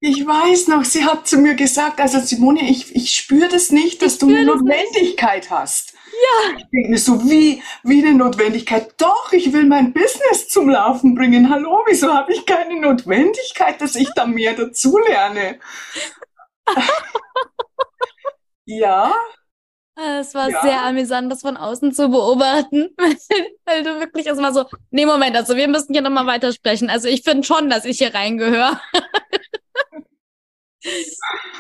Ich 0.04 0.26
weiß 0.26 0.68
noch, 0.68 0.84
sie 0.84 1.06
hat 1.06 1.28
zu 1.28 1.38
mir 1.38 1.54
gesagt, 1.54 2.02
also 2.02 2.20
Simone, 2.20 2.68
ich, 2.68 2.96
ich 2.96 3.16
spüre 3.16 3.48
das 3.48 3.70
nicht, 3.70 4.02
dass 4.02 4.14
ich 4.14 4.20
du 4.20 4.30
eine 4.30 4.46
Notwendigkeit 4.46 5.44
nicht. 5.44 5.52
hast. 5.52 5.94
Ja. 5.94 6.58
Ich 6.58 6.66
denke 6.74 6.90
mir 6.90 6.98
so, 6.98 7.30
wie, 7.30 7.62
wie 7.84 8.04
eine 8.04 8.16
Notwendigkeit? 8.18 8.96
Doch, 8.98 9.32
ich 9.32 9.54
will 9.54 9.66
mein 9.66 9.94
Business 9.94 10.50
zum 10.50 10.70
Laufen 10.70 11.14
bringen. 11.14 11.52
Hallo, 11.52 11.84
wieso 11.86 12.12
habe 12.12 12.34
ich 12.34 12.48
keine 12.48 12.82
Notwendigkeit, 12.82 13.80
dass 13.80 13.96
ich 13.96 14.10
da 14.16 14.26
mehr 14.26 14.56
dazulerne? 14.56 15.60
ja. 18.66 19.14
Es 19.96 20.34
war 20.34 20.50
ja. 20.50 20.62
sehr 20.64 20.82
amüsant, 20.82 21.32
das 21.32 21.42
von 21.42 21.58
außen 21.58 21.94
zu 21.94 22.10
beobachten, 22.10 22.90
weil 23.66 23.84
du 23.84 24.00
wirklich 24.00 24.26
erstmal 24.26 24.52
so, 24.52 24.66
nee, 24.90 25.06
Moment, 25.06 25.36
also 25.36 25.56
wir 25.56 25.68
müssen 25.68 25.94
hier 25.94 26.02
nochmal 26.02 26.26
weitersprechen. 26.26 26.90
Also 26.90 27.08
ich 27.08 27.22
finde 27.22 27.44
schon, 27.44 27.70
dass 27.70 27.86
ich 27.86 28.00
hier 28.00 28.16
reingehöre. 28.16 28.82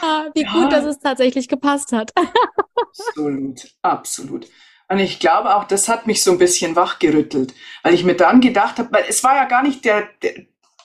ah, 0.01 0.25
wie 0.33 0.43
ja. 0.43 0.51
gut, 0.51 0.71
dass 0.71 0.85
es 0.85 0.99
tatsächlich 0.99 1.47
gepasst 1.47 1.91
hat. 1.91 2.11
absolut, 2.75 3.67
absolut. 3.81 4.47
Und 4.89 4.99
ich 4.99 5.19
glaube 5.19 5.55
auch, 5.55 5.63
das 5.63 5.87
hat 5.87 6.05
mich 6.05 6.21
so 6.21 6.31
ein 6.31 6.37
bisschen 6.37 6.75
wachgerüttelt, 6.75 7.53
weil 7.81 7.93
ich 7.93 8.03
mir 8.03 8.15
dann 8.15 8.41
gedacht 8.41 8.77
habe, 8.77 8.91
weil 8.91 9.05
es 9.07 9.23
war 9.23 9.35
ja 9.35 9.45
gar 9.45 9.63
nicht 9.63 9.85
der, 9.85 10.09
der, 10.21 10.33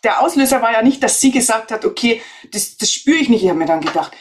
der 0.04 0.20
Auslöser 0.20 0.62
war 0.62 0.72
ja 0.72 0.82
nicht, 0.82 1.02
dass 1.02 1.20
sie 1.20 1.32
gesagt 1.32 1.72
hat, 1.72 1.84
okay, 1.84 2.22
das, 2.52 2.76
das 2.76 2.92
spüre 2.92 3.18
ich 3.18 3.28
nicht. 3.28 3.42
Ich 3.42 3.48
habe 3.48 3.58
mir 3.58 3.66
dann 3.66 3.80
gedacht, 3.80 4.12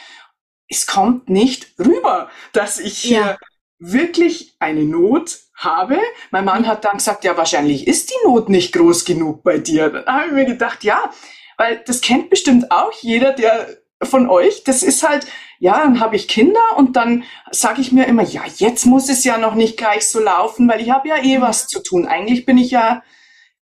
es 0.68 0.86
kommt 0.86 1.30
nicht 1.30 1.78
rüber, 1.78 2.28
dass 2.52 2.80
ich 2.80 2.98
hier 2.98 3.20
ja. 3.20 3.38
wirklich 3.78 4.56
eine 4.58 4.82
Not 4.82 5.38
habe. 5.54 5.98
Mein 6.32 6.44
Mann 6.44 6.66
hat 6.66 6.84
dann 6.84 6.96
gesagt, 6.96 7.22
ja, 7.22 7.36
wahrscheinlich 7.36 7.86
ist 7.86 8.10
die 8.10 8.26
Not 8.26 8.48
nicht 8.48 8.72
groß 8.72 9.04
genug 9.04 9.44
bei 9.44 9.58
dir. 9.58 9.90
Dann 9.90 10.06
habe 10.06 10.26
ich 10.26 10.32
mir 10.32 10.46
gedacht, 10.46 10.82
ja, 10.82 11.12
weil 11.56 11.82
das 11.86 12.00
kennt 12.00 12.30
bestimmt 12.30 12.72
auch 12.72 12.92
jeder, 13.00 13.32
der 13.32 13.68
von 14.02 14.28
euch. 14.28 14.64
Das 14.64 14.82
ist 14.82 15.06
halt, 15.06 15.26
ja, 15.58 15.78
dann 15.78 16.00
habe 16.00 16.16
ich 16.16 16.28
Kinder 16.28 16.76
und 16.76 16.96
dann 16.96 17.24
sage 17.50 17.80
ich 17.80 17.92
mir 17.92 18.06
immer, 18.06 18.22
ja, 18.22 18.42
jetzt 18.56 18.86
muss 18.86 19.08
es 19.08 19.24
ja 19.24 19.38
noch 19.38 19.54
nicht 19.54 19.76
gleich 19.76 20.06
so 20.06 20.20
laufen, 20.20 20.68
weil 20.68 20.80
ich 20.80 20.90
habe 20.90 21.08
ja 21.08 21.22
eh 21.22 21.40
was 21.40 21.66
zu 21.66 21.82
tun. 21.82 22.06
Eigentlich 22.06 22.44
bin 22.44 22.58
ich 22.58 22.70
ja 22.70 23.02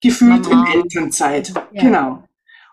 gefühlt 0.01 0.49
Mama. 0.49 0.67
in 0.67 0.81
Elternzeit. 0.81 1.53
Ja. 1.73 1.83
Genau. 1.83 2.25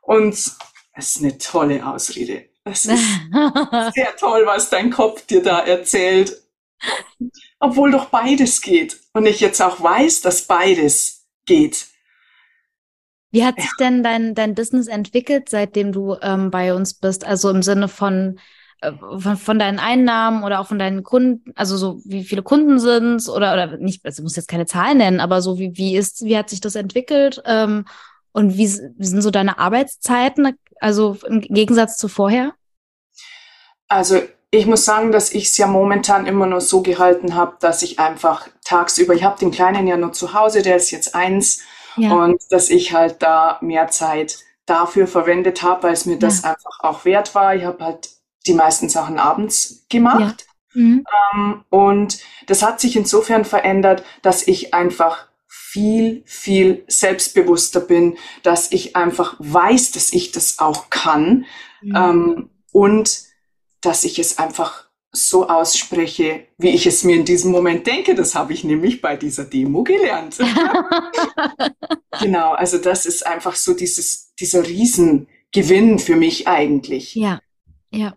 Und 0.01 0.34
es 0.34 0.58
ist 0.98 1.22
eine 1.22 1.38
tolle 1.38 1.86
Ausrede. 1.86 2.50
Es 2.63 2.86
ist 2.86 3.04
sehr 3.94 4.16
toll, 4.18 4.44
was 4.46 4.70
dein 4.70 4.89
Kopf 4.89 5.25
dir 5.25 5.42
da 5.42 5.60
erzählt. 5.60 6.42
Obwohl 7.60 7.92
doch 7.92 8.06
beides 8.06 8.62
geht. 8.62 9.00
Und 9.13 9.25
ich 9.25 9.39
jetzt 9.39 9.62
auch 9.62 9.82
weiß, 9.82 10.22
dass 10.22 10.44
beides 10.44 11.28
geht. 11.46 11.88
Wie 13.32 13.46
hat 13.46 13.60
sich 13.60 13.72
denn 13.80 14.04
dein, 14.04 14.34
dein 14.34 14.56
Business 14.56 14.88
entwickelt, 14.88 15.50
seitdem 15.50 15.92
du 15.92 16.16
ähm, 16.22 16.50
bei 16.50 16.74
uns 16.74 16.96
bist? 16.96 17.26
Also 17.26 17.50
im 17.50 17.62
Sinne 17.62 17.88
von, 17.88 18.40
äh, 18.82 18.92
von, 19.20 19.38
von 19.38 19.60
deinen 19.60 19.78
Einnahmen 19.78 20.44
oder 20.44 20.60
auch 20.60 20.68
von 20.68 20.80
deinen 20.80 21.04
Kunden, 21.04 21.52
also 21.56 21.78
so 21.78 22.02
wie 22.06 22.24
viele 22.24 22.42
Kunden 22.42 22.80
sind 22.80 23.28
oder 23.30 23.54
oder 23.54 23.78
nicht, 23.78 24.04
also 24.06 24.24
muss 24.24 24.36
jetzt 24.36 24.48
keine 24.48 24.66
Zahlen 24.66 24.98
nennen, 24.98 25.20
aber 25.20 25.42
so 25.42 25.60
wie 25.60 25.78
wie 25.78 25.96
ist, 25.96 26.24
wie 26.24 26.38
hat 26.38 26.50
sich 26.50 26.60
das 26.62 26.76
entwickelt 26.76 27.42
ähm, 27.46 27.86
und 28.32 28.58
wie, 28.58 28.68
wie 28.68 29.06
sind 29.06 29.22
so 29.22 29.32
deine 29.32 29.60
Arbeitszeiten, 29.60 30.58
also 30.80 31.18
im 31.28 31.42
Gegensatz 31.42 31.98
zu 31.98 32.08
vorher? 32.08 32.54
Also 33.88 34.22
ich 34.52 34.66
muss 34.66 34.86
sagen, 34.86 35.12
dass 35.12 35.32
ich 35.32 35.46
es 35.46 35.58
ja 35.58 35.68
momentan 35.68 36.26
immer 36.26 36.48
nur 36.48 36.62
so 36.62 36.82
gehalten 36.82 37.36
habe, 37.36 37.58
dass 37.60 37.84
ich 37.84 38.00
einfach 38.00 38.48
tagsüber, 38.64 39.14
ich 39.14 39.24
habe 39.24 39.40
den 39.40 39.52
Kleinen 39.52 39.86
ja 39.86 39.98
nur 39.98 40.14
zu 40.14 40.34
Hause, 40.34 40.64
der 40.64 40.78
ist 40.78 40.90
jetzt 40.90 41.14
eins 41.14 41.62
ja. 42.00 42.13
und 42.13 42.41
dass 42.50 42.70
ich 42.70 42.94
halt 42.94 43.22
da 43.22 43.58
mehr 43.62 43.88
Zeit 43.89 44.39
dafür 44.65 45.08
verwendet 45.08 45.63
habe, 45.63 45.84
weil 45.84 45.94
es 45.94 46.06
mir 46.06 46.13
ja. 46.13 46.20
das 46.20 46.44
einfach 46.44 46.79
auch 46.79 47.06
wert 47.06 47.34
war. 47.36 47.56
Ich 47.56 47.63
habe 47.63 47.84
halt 47.84 48.10
die 48.46 48.53
meisten 48.53 48.89
Sachen 48.89 49.20
abends 49.20 49.86
gemacht. 49.89 50.46
Ja. 50.74 50.82
Mhm. 50.82 51.03
Ähm, 51.34 51.63
und 51.70 52.20
das 52.48 52.62
hat 52.62 52.79
sich 52.79 52.96
insofern 52.96 53.46
verändert, 53.46 54.03
dass 54.22 54.48
ich 54.48 54.74
einfach 54.74 55.27
viel, 55.48 56.24
viel 56.25 56.84
selbstbewusster 56.88 57.79
bin, 57.79 58.18
dass 58.44 58.72
ich 58.72 58.96
einfach 58.96 59.36
weiß, 59.39 59.91
dass 59.91 60.13
ich 60.13 60.32
das 60.32 60.60
auch 60.60 60.89
kann 60.89 61.46
mhm. 61.82 61.96
ähm, 61.96 62.50
und 62.72 63.24
dass 63.82 64.03
ich 64.03 64.20
es 64.20 64.38
einfach 64.38 64.88
so 65.12 65.48
ausspreche, 65.48 66.48
wie 66.58 66.70
ich 66.70 66.86
es 66.86 67.04
mir 67.04 67.16
in 67.16 67.25
diesem 67.25 67.51
Moment 67.51 67.88
denke. 67.88 68.16
Das 68.16 68.36
habe 68.36 68.54
ich 68.54 68.63
nämlich 68.63 69.01
bei 69.01 69.16
dieser 69.16 69.46
Demo 69.46 69.84
gelernt. 69.84 70.38
genau, 72.20 72.51
also 72.54 72.78
das 72.78 73.06
ist 73.06 73.25
einfach 73.25 73.56
so 73.56 73.74
dieses, 73.74 74.34
dieser 74.39 74.66
Riesengewinn 74.66 76.00
für 76.00 76.16
mich 76.16 76.48
eigentlich. 76.48 77.16
Ja, 77.16 77.42
ja. 77.92 78.16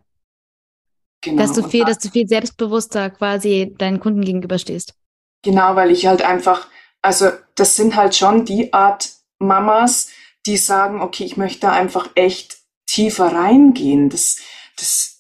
Genau. 1.23 1.41
Dass 1.41 1.53
du 1.53 1.67
viel, 1.67 1.85
dass 1.85 1.99
du 1.99 2.11
viel 2.11 2.27
selbstbewusster 2.27 3.11
quasi 3.11 3.73
deinen 3.79 4.01
Kunden 4.01 4.23
gegenüberstehst. 4.23 4.95
Genau, 5.43 5.77
weil 5.77 5.91
ich 5.91 6.07
halt 6.07 6.23
einfach, 6.23 6.67
also 7.01 7.31
das 7.55 7.77
sind 7.77 7.97
halt 7.97 8.15
schon 8.15 8.45
die 8.45 8.73
Art 8.73 9.13
Mamas, 9.39 10.09
die 10.47 10.57
sagen, 10.57 11.01
okay, 11.01 11.25
ich 11.25 11.37
möchte 11.37 11.61
da 11.61 11.73
einfach 11.73 12.11
echt 12.17 12.59
tiefer 12.87 13.33
reingehen. 13.33 14.09
Das, 14.09 14.39
das 14.77 15.12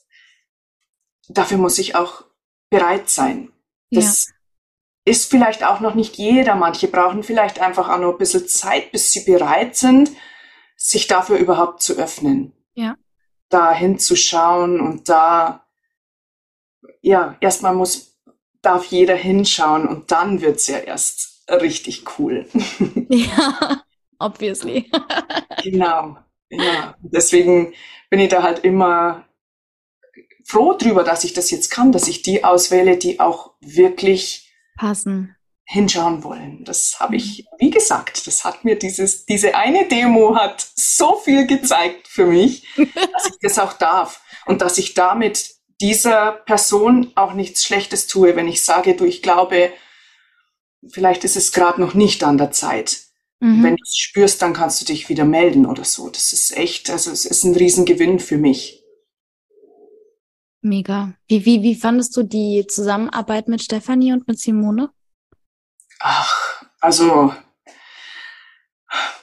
dafür 1.37 1.59
muss 1.59 1.79
ich 1.79 1.95
auch 1.95 2.25
bereit 2.71 3.09
sein. 3.09 3.53
Das 3.91 4.27
ja. 4.27 4.33
ist 5.05 5.31
vielleicht 5.31 5.65
auch 5.65 5.81
noch 5.81 5.95
nicht 5.95 6.17
jeder. 6.17 6.55
Manche 6.55 6.89
brauchen 6.89 7.23
vielleicht 7.23 7.61
einfach 7.61 7.89
auch 7.89 7.99
noch 7.99 8.12
ein 8.12 8.19
bisschen 8.19 8.49
Zeit, 8.49 8.93
bis 8.93 9.12
sie 9.12 9.25
bereit 9.25 9.77
sind, 9.77 10.11
sich 10.77 11.07
dafür 11.07 11.37
überhaupt 11.37 11.83
zu 11.83 11.95
öffnen. 11.95 12.53
Ja. 12.75 12.97
Da 13.49 13.73
hinzuschauen 13.73 14.81
und 14.81 15.09
da, 15.09 15.67
ja, 17.03 17.37
erstmal 17.41 17.75
muss, 17.75 18.19
darf 18.62 18.87
jeder 18.87 19.17
hinschauen 19.17 19.87
und 19.87 20.11
dann 20.11 20.41
wird's 20.41 20.69
ja 20.69 20.79
erst 20.79 21.45
richtig 21.49 22.05
cool. 22.19 22.49
Ja, 23.09 23.83
obviously. 24.19 24.91
genau. 25.62 26.17
Ja, 26.49 26.95
deswegen 27.01 27.75
bin 28.09 28.21
ich 28.21 28.29
da 28.31 28.43
halt 28.43 28.61
immer 28.61 29.27
froh 30.45 30.75
drüber, 30.75 31.05
dass 31.05 31.25
ich 31.25 31.33
das 31.33 31.51
jetzt 31.51 31.71
kann, 31.71 31.93
dass 31.93 32.09
ich 32.09 32.23
die 32.23 32.45
auswähle, 32.45 32.97
die 32.97 33.21
auch 33.21 33.53
wirklich 33.61 34.53
passen 34.77 35.37
hinschauen 35.65 36.23
wollen. 36.23 36.65
Das 36.65 36.97
habe 37.01 37.17
ich, 37.17 37.47
wie 37.59 37.71
gesagt, 37.71 38.27
das 38.27 38.45
hat 38.45 38.65
mir 38.65 38.79
dieses, 38.79 39.25
diese 39.25 39.55
eine 39.55 39.89
Demo 39.89 40.37
hat 40.37 40.67
so 40.77 41.17
viel 41.17 41.47
gezeigt 41.47 42.09
für 42.09 42.27
mich, 42.27 42.67
dass 42.77 43.27
ich 43.27 43.39
das 43.41 43.59
auch 43.59 43.73
darf 43.73 44.21
und 44.45 44.61
dass 44.61 44.79
ich 44.79 44.95
damit 44.95 45.55
dieser 45.81 46.33
Person 46.33 47.13
auch 47.15 47.33
nichts 47.33 47.65
Schlechtes 47.65 48.07
tue, 48.07 48.37
wenn 48.37 48.49
ich 48.49 48.63
sage, 48.63 48.95
du, 48.95 49.05
ich 49.05 49.23
glaube, 49.23 49.73
vielleicht 50.89 51.25
ist 51.25 51.37
es 51.37 51.53
gerade 51.53 51.81
noch 51.81 51.95
nicht 51.95 52.23
an 52.23 52.39
der 52.39 52.51
Zeit. 52.51 52.99
Mhm. 53.41 53.65
Wenn 53.65 53.77
du 53.77 53.83
es 53.83 53.97
spürst, 53.97 54.43
dann 54.43 54.53
kannst 54.53 54.81
du 54.81 54.85
dich 54.85 55.09
wieder 55.09 55.25
melden 55.25 55.67
oder 55.67 55.85
so. 55.85 56.09
Das 56.09 56.33
ist 56.33 56.57
echt, 56.57 56.91
also 56.91 57.11
es 57.11 57.25
ist 57.25 57.45
ein 57.45 57.57
Riesengewinn 57.57 58.21
für 58.21 58.37
mich. 58.37 58.82
Mega. 60.62 61.14
Wie, 61.26 61.45
wie, 61.45 61.62
wie 61.62 61.75
fandest 61.75 62.16
du 62.16 62.23
die 62.23 62.66
Zusammenarbeit 62.69 63.49
mit 63.49 63.62
Stefanie 63.62 64.12
und 64.12 64.28
mit 64.28 64.38
Simone? 64.38 64.90
Ach, 65.99 66.62
also, 66.81 67.35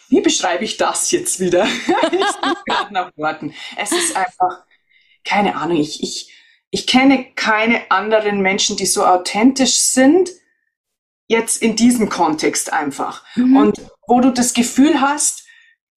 wie 0.10 0.22
beschreibe 0.22 0.66
ich 0.66 0.76
das 0.76 1.12
jetzt 1.12 1.40
wieder? 1.40 1.66
ich 1.66 2.26
suche 2.26 2.64
gerade 2.66 2.94
nach 2.94 3.12
Worten. 3.16 3.54
Es 3.78 3.92
ist 3.94 4.16
einfach, 4.16 4.66
keine 5.24 5.56
Ahnung, 5.56 5.78
ich, 5.78 6.04
ich, 6.04 6.34
ich 6.72 6.88
kenne 6.88 7.32
keine 7.36 7.90
anderen 7.90 8.42
Menschen, 8.42 8.76
die 8.76 8.86
so 8.86 9.06
authentisch 9.06 9.78
sind, 9.78 10.30
jetzt 11.28 11.62
in 11.62 11.78
diesem 11.78 12.10
Kontext 12.10 12.74
einfach. 12.74 13.24
Mhm. 13.36 13.56
Und 13.56 13.82
wo 14.08 14.20
du 14.20 14.32
das 14.32 14.54
Gefühl 14.54 15.00
hast, 15.00 15.46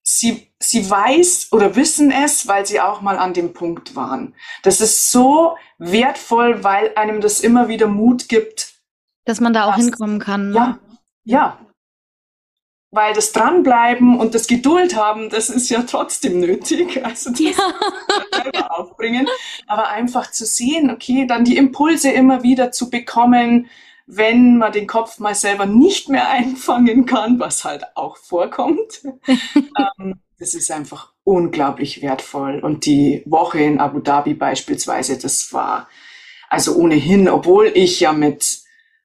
sie, 0.02 0.51
sie 0.62 0.88
weiß 0.88 1.48
oder 1.52 1.76
wissen 1.76 2.10
es, 2.10 2.46
weil 2.46 2.66
sie 2.66 2.80
auch 2.80 3.00
mal 3.00 3.18
an 3.18 3.34
dem 3.34 3.52
Punkt 3.52 3.96
waren. 3.96 4.34
Das 4.62 4.80
ist 4.80 5.10
so 5.10 5.56
wertvoll, 5.78 6.64
weil 6.64 6.92
einem 6.96 7.20
das 7.20 7.40
immer 7.40 7.68
wieder 7.68 7.86
Mut 7.88 8.28
gibt. 8.28 8.74
Dass 9.24 9.40
man 9.40 9.52
da 9.52 9.64
auch 9.64 9.76
dass, 9.76 9.84
hinkommen 9.84 10.18
kann. 10.18 10.50
Ne? 10.50 10.56
Ja, 10.56 10.78
ja. 11.24 11.58
Weil 12.90 13.14
das 13.14 13.32
Dranbleiben 13.32 14.20
und 14.20 14.34
das 14.34 14.46
Geduld 14.46 14.96
haben, 14.96 15.30
das 15.30 15.48
ist 15.48 15.70
ja 15.70 15.82
trotzdem 15.82 16.40
nötig. 16.40 17.00
Also 17.04 17.30
das 17.30 17.40
ja. 17.40 17.52
selber 18.42 18.78
aufbringen. 18.78 19.28
Aber 19.66 19.88
einfach 19.88 20.30
zu 20.30 20.44
sehen, 20.44 20.90
okay, 20.90 21.26
dann 21.26 21.44
die 21.44 21.56
Impulse 21.56 22.10
immer 22.10 22.42
wieder 22.42 22.70
zu 22.70 22.90
bekommen, 22.90 23.68
wenn 24.06 24.58
man 24.58 24.72
den 24.72 24.86
Kopf 24.86 25.18
mal 25.18 25.34
selber 25.34 25.66
nicht 25.66 26.08
mehr 26.08 26.28
einfangen 26.30 27.06
kann, 27.06 27.40
was 27.40 27.64
halt 27.64 27.96
auch 27.96 28.16
vorkommt. 28.16 29.02
ähm, 29.98 30.20
das 30.42 30.54
ist 30.54 30.72
einfach 30.72 31.12
unglaublich 31.22 32.02
wertvoll. 32.02 32.58
Und 32.58 32.84
die 32.84 33.22
Woche 33.26 33.60
in 33.60 33.78
Abu 33.78 34.00
Dhabi 34.00 34.34
beispielsweise, 34.34 35.16
das 35.16 35.52
war 35.52 35.88
also 36.50 36.74
ohnehin, 36.74 37.28
obwohl 37.28 37.70
ich 37.72 38.00
ja 38.00 38.12
mit 38.12 38.58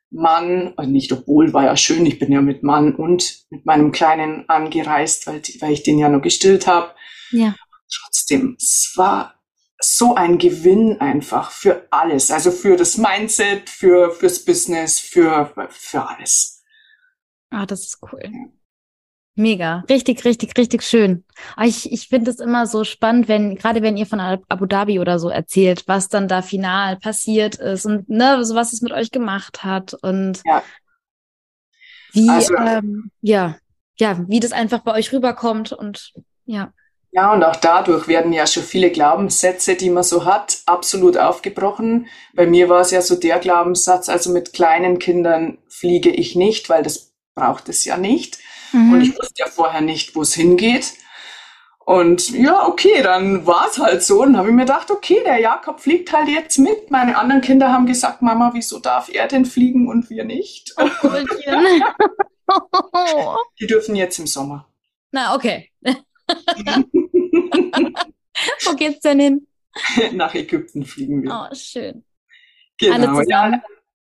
Mann, 0.10 0.74
also 0.78 0.90
nicht 0.90 1.12
obwohl, 1.12 1.54
war 1.54 1.66
ja 1.66 1.78
schön, 1.78 2.08
ich 2.08 2.18
bin 2.18 2.32
ja 2.32 2.42
mit 2.42 2.64
Mann 2.64 2.96
und 2.96 3.46
mit 3.52 3.68
meinem 3.68 3.92
Kleinen 3.92 4.50
angereist, 4.50 5.28
weil, 5.28 5.44
weil 5.60 5.74
ich 5.74 5.84
den 5.84 6.00
ja 6.00 6.10
noch 6.10 6.24
gestillt 6.24 6.66
habe. 6.66 6.96
Ja. 7.30 7.56
Trotzdem, 7.88 8.56
es 8.58 8.94
war 8.96 9.36
so 9.80 10.16
ein 10.16 10.40
Gewinn 10.40 11.00
einfach 11.00 11.52
für 11.52 11.86
alles. 11.92 12.32
Also 12.32 12.50
für 12.50 12.78
das 12.78 12.98
Mindset, 12.98 13.70
für, 13.70 14.10
fürs 14.10 14.44
Business, 14.44 15.00
für, 15.00 15.54
für 15.70 16.08
alles. 16.08 16.64
Ah, 17.52 17.68
das 17.68 17.82
ist 17.82 18.00
cool. 18.12 18.22
Mega. 19.38 19.84
Richtig, 19.88 20.26
richtig, 20.26 20.58
richtig 20.58 20.82
schön. 20.82 21.24
Ah, 21.56 21.66
ich, 21.66 21.92
ich 21.92 22.08
finde 22.08 22.32
es 22.32 22.40
immer 22.40 22.66
so 22.66 22.84
spannend, 22.84 23.28
wenn, 23.28 23.56
gerade 23.56 23.84
wenn 23.84 23.96
ihr 23.96 24.08
von 24.08 24.20
Abu 24.20 24.66
Dhabi 24.66 25.00
oder 25.00 25.20
so 25.20 25.30
erzählt, 25.30 25.84
was 25.86 26.10
dann 26.10 26.28
da 26.28 26.42
final 26.42 26.98
passiert 26.98 27.56
ist 27.56 27.86
und 27.86 28.10
ne, 28.10 28.44
so 28.44 28.56
was 28.56 28.74
es 28.74 28.82
mit 28.82 28.92
euch 28.92 29.12
gemacht 29.12 29.64
hat 29.64 29.94
und 29.94 30.42
ja. 30.44 30.64
wie, 32.14 32.28
also, 32.28 32.56
ähm, 32.56 33.12
ja, 33.22 33.58
ja, 34.00 34.20
wie 34.28 34.40
das 34.40 34.54
einfach 34.54 34.80
bei 34.80 34.94
euch 34.94 35.14
rüberkommt 35.14 35.72
und 35.72 36.14
ja. 36.46 36.74
Ja, 37.12 37.32
und 37.32 37.44
auch 37.44 37.58
dadurch 37.58 38.08
werden 38.08 38.34
ja 38.34 38.48
schon 38.48 38.64
viele 38.64 38.90
Glaubenssätze, 38.90 39.76
die 39.76 39.92
man 39.92 40.04
so 40.04 40.26
hat, 40.26 40.62
absolut 40.66 41.16
aufgebrochen. 41.16 42.08
Bei 42.34 42.48
mir 42.48 42.70
war 42.70 42.82
es 42.82 42.90
ja 42.90 43.02
so 43.02 43.16
der 43.16 43.38
Glaubenssatz, 43.38 44.10
also 44.10 44.32
mit 44.32 44.54
kleinen 44.54 44.98
Kindern 44.98 45.60
fliege 45.68 46.10
ich 46.10 46.36
nicht, 46.36 46.70
weil 46.70 46.82
das 46.82 47.14
braucht 47.36 47.70
es 47.70 47.86
ja 47.86 47.98
nicht. 47.98 48.40
Mhm. 48.72 48.94
Und 48.94 49.02
ich 49.02 49.18
wusste 49.18 49.34
ja 49.38 49.48
vorher 49.48 49.82
nicht, 49.82 50.16
wo 50.16 50.22
es 50.22 50.34
hingeht. 50.34 50.94
Und 51.88 52.32
ja, 52.32 52.68
okay, 52.68 53.02
dann 53.02 53.46
war 53.46 53.68
es 53.70 53.80
halt 53.80 54.04
so. 54.04 54.22
Und 54.22 54.34
dann 54.34 54.40
habe 54.40 54.50
ich 54.50 54.56
mir 54.56 54.66
gedacht, 54.66 54.92
okay, 54.92 55.22
der 55.24 55.40
Jakob 55.40 55.80
fliegt 55.80 56.12
halt 56.12 56.28
jetzt 56.28 56.58
mit. 56.58 56.92
Meine 56.92 57.18
anderen 57.18 57.40
Kinder 57.42 57.72
haben 57.72 57.86
gesagt, 57.86 58.22
Mama, 58.22 58.52
wieso 58.54 58.80
darf 58.80 59.08
er 59.08 59.28
denn 59.28 59.46
fliegen 59.46 59.88
und 59.88 60.10
wir 60.10 60.26
nicht? 60.26 60.76
Oh, 60.78 60.86
Die 63.60 63.68
dürfen 63.68 63.96
jetzt 63.96 64.20
im 64.20 64.28
Sommer. 64.28 64.68
Na, 65.12 65.34
okay. 65.34 65.72
Wo 68.66 68.76
geht's 68.76 69.00
denn 69.00 69.20
hin? 69.22 69.48
Nach 70.12 70.36
Ägypten 70.36 70.86
fliegen 70.86 71.24
wir. 71.24 71.32
Oh, 71.32 71.56
schön. 71.56 72.04
Genau, 72.78 72.96
alle 72.96 73.24
zusammen. 73.24 73.54
Ja, 73.54 73.62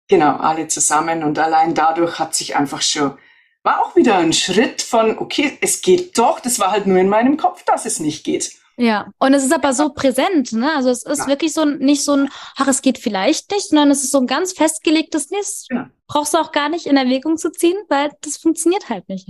genau, 0.08 0.36
alle 0.36 0.68
zusammen. 0.68 1.22
Und 1.22 1.38
allein 1.38 1.74
dadurch 1.74 2.18
hat 2.18 2.34
sich 2.34 2.56
einfach 2.56 2.80
schon, 2.80 3.18
war 3.62 3.82
auch 3.82 3.96
wieder 3.96 4.16
ein 4.16 4.32
Schritt 4.32 4.82
von, 4.82 5.18
okay, 5.18 5.58
es 5.60 5.82
geht 5.82 6.18
doch. 6.18 6.40
Das 6.40 6.58
war 6.58 6.70
halt 6.70 6.86
nur 6.86 6.98
in 6.98 7.08
meinem 7.08 7.36
Kopf, 7.36 7.64
dass 7.64 7.86
es 7.86 8.00
nicht 8.00 8.24
geht. 8.24 8.52
Ja, 8.80 9.08
und 9.18 9.34
es 9.34 9.44
ist 9.44 9.52
aber 9.52 9.72
so 9.72 9.90
präsent, 9.90 10.52
ne? 10.52 10.72
Also 10.72 10.90
es 10.90 11.02
ist 11.02 11.22
ja. 11.22 11.26
wirklich 11.26 11.52
so 11.52 11.64
nicht 11.64 12.04
so 12.04 12.12
ein, 12.12 12.30
ach, 12.56 12.68
es 12.68 12.80
geht 12.80 12.98
vielleicht 12.98 13.50
nicht, 13.50 13.68
sondern 13.68 13.90
es 13.90 14.04
ist 14.04 14.12
so 14.12 14.20
ein 14.20 14.28
ganz 14.28 14.52
festgelegtes 14.52 15.30
Nis. 15.30 15.66
Ja. 15.68 15.90
Brauchst 16.06 16.32
du 16.32 16.38
auch 16.38 16.52
gar 16.52 16.68
nicht 16.68 16.86
in 16.86 16.96
Erwägung 16.96 17.38
zu 17.38 17.50
ziehen, 17.50 17.76
weil 17.88 18.10
das 18.20 18.36
funktioniert 18.36 18.88
halt 18.88 19.08
nicht. 19.08 19.28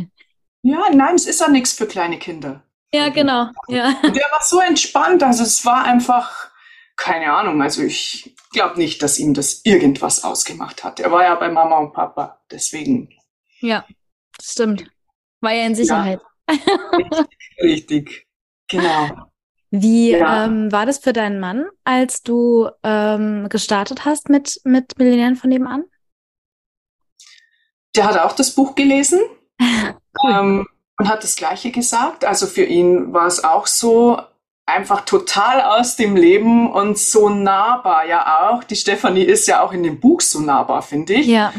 Ja, 0.62 0.90
nein, 0.92 1.14
es 1.14 1.26
ist 1.26 1.40
ja 1.40 1.48
nichts 1.48 1.72
für 1.72 1.86
kleine 1.86 2.18
Kinder. 2.18 2.62
Ja, 2.92 3.08
genau. 3.08 3.48
Ja. 3.68 3.94
Und 4.02 4.14
der 4.14 4.30
war 4.30 4.42
so 4.42 4.60
entspannt. 4.60 5.22
Also 5.22 5.44
es 5.44 5.64
war 5.64 5.84
einfach, 5.84 6.50
keine 6.96 7.32
Ahnung, 7.32 7.62
also 7.62 7.82
ich 7.82 8.36
glaube 8.52 8.78
nicht, 8.78 9.02
dass 9.02 9.18
ihm 9.18 9.32
das 9.32 9.62
irgendwas 9.64 10.24
ausgemacht 10.24 10.84
hat. 10.84 11.00
Er 11.00 11.10
war 11.10 11.22
ja 11.22 11.34
bei 11.36 11.48
Mama 11.48 11.78
und 11.78 11.94
Papa, 11.94 12.38
deswegen. 12.50 13.14
Ja, 13.60 13.86
stimmt. 14.40 14.84
War 15.40 15.52
ja 15.52 15.66
in 15.66 15.74
Sicherheit. 15.74 16.20
Ja, 16.48 16.56
richtig, 16.96 17.26
richtig, 17.62 18.26
genau. 18.68 19.28
Wie 19.70 20.12
ja. 20.12 20.46
ähm, 20.46 20.72
war 20.72 20.86
das 20.86 20.98
für 20.98 21.12
deinen 21.12 21.40
Mann, 21.40 21.66
als 21.84 22.22
du 22.22 22.70
ähm, 22.82 23.48
gestartet 23.50 24.04
hast 24.04 24.30
mit, 24.30 24.60
mit 24.64 24.98
Millionären 24.98 25.36
von 25.36 25.50
nebenan? 25.50 25.84
Der 27.94 28.04
hat 28.04 28.18
auch 28.18 28.32
das 28.32 28.54
Buch 28.54 28.74
gelesen. 28.74 29.20
cool. 29.60 30.30
ähm, 30.30 30.68
und 30.98 31.08
hat 31.08 31.22
das 31.22 31.36
Gleiche 31.36 31.70
gesagt. 31.70 32.24
Also 32.24 32.46
für 32.46 32.64
ihn 32.64 33.12
war 33.12 33.26
es 33.26 33.44
auch 33.44 33.66
so 33.66 34.20
einfach 34.66 35.02
total 35.02 35.62
aus 35.62 35.96
dem 35.96 36.16
Leben 36.16 36.70
und 36.70 36.98
so 36.98 37.28
nahbar 37.28 38.04
ja 38.06 38.50
auch. 38.50 38.64
Die 38.64 38.76
Stefanie 38.76 39.22
ist 39.22 39.46
ja 39.46 39.62
auch 39.62 39.72
in 39.72 39.82
dem 39.82 40.00
Buch 40.00 40.20
so 40.20 40.40
nahbar, 40.40 40.82
finde 40.82 41.14
ich. 41.14 41.26
Ja. 41.26 41.52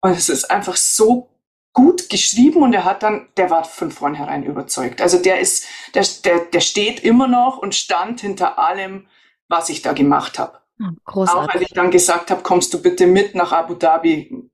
Und 0.00 0.12
es 0.12 0.28
ist 0.28 0.50
einfach 0.50 0.76
so 0.76 1.28
gut 1.76 2.08
geschrieben 2.08 2.62
und 2.62 2.72
er 2.72 2.86
hat 2.86 3.02
dann, 3.02 3.28
der 3.36 3.50
war 3.50 3.62
von 3.64 3.90
vornherein 3.90 4.44
überzeugt. 4.44 5.02
Also 5.02 5.18
der 5.18 5.40
ist, 5.40 5.66
der, 5.94 6.04
der, 6.24 6.38
der 6.46 6.60
steht 6.60 7.00
immer 7.00 7.28
noch 7.28 7.58
und 7.58 7.74
stand 7.74 8.22
hinter 8.22 8.58
allem, 8.58 9.06
was 9.48 9.68
ich 9.68 9.82
da 9.82 9.92
gemacht 9.92 10.38
habe. 10.38 10.58
Oh, 10.80 10.88
großartig. 11.04 11.50
Auch 11.50 11.54
als 11.54 11.62
ich 11.62 11.74
dann 11.74 11.90
gesagt 11.90 12.30
habe, 12.30 12.42
kommst 12.42 12.72
du 12.72 12.80
bitte 12.80 13.06
mit 13.06 13.34
nach 13.34 13.52
Abu 13.52 13.74
Dhabi. 13.74 14.50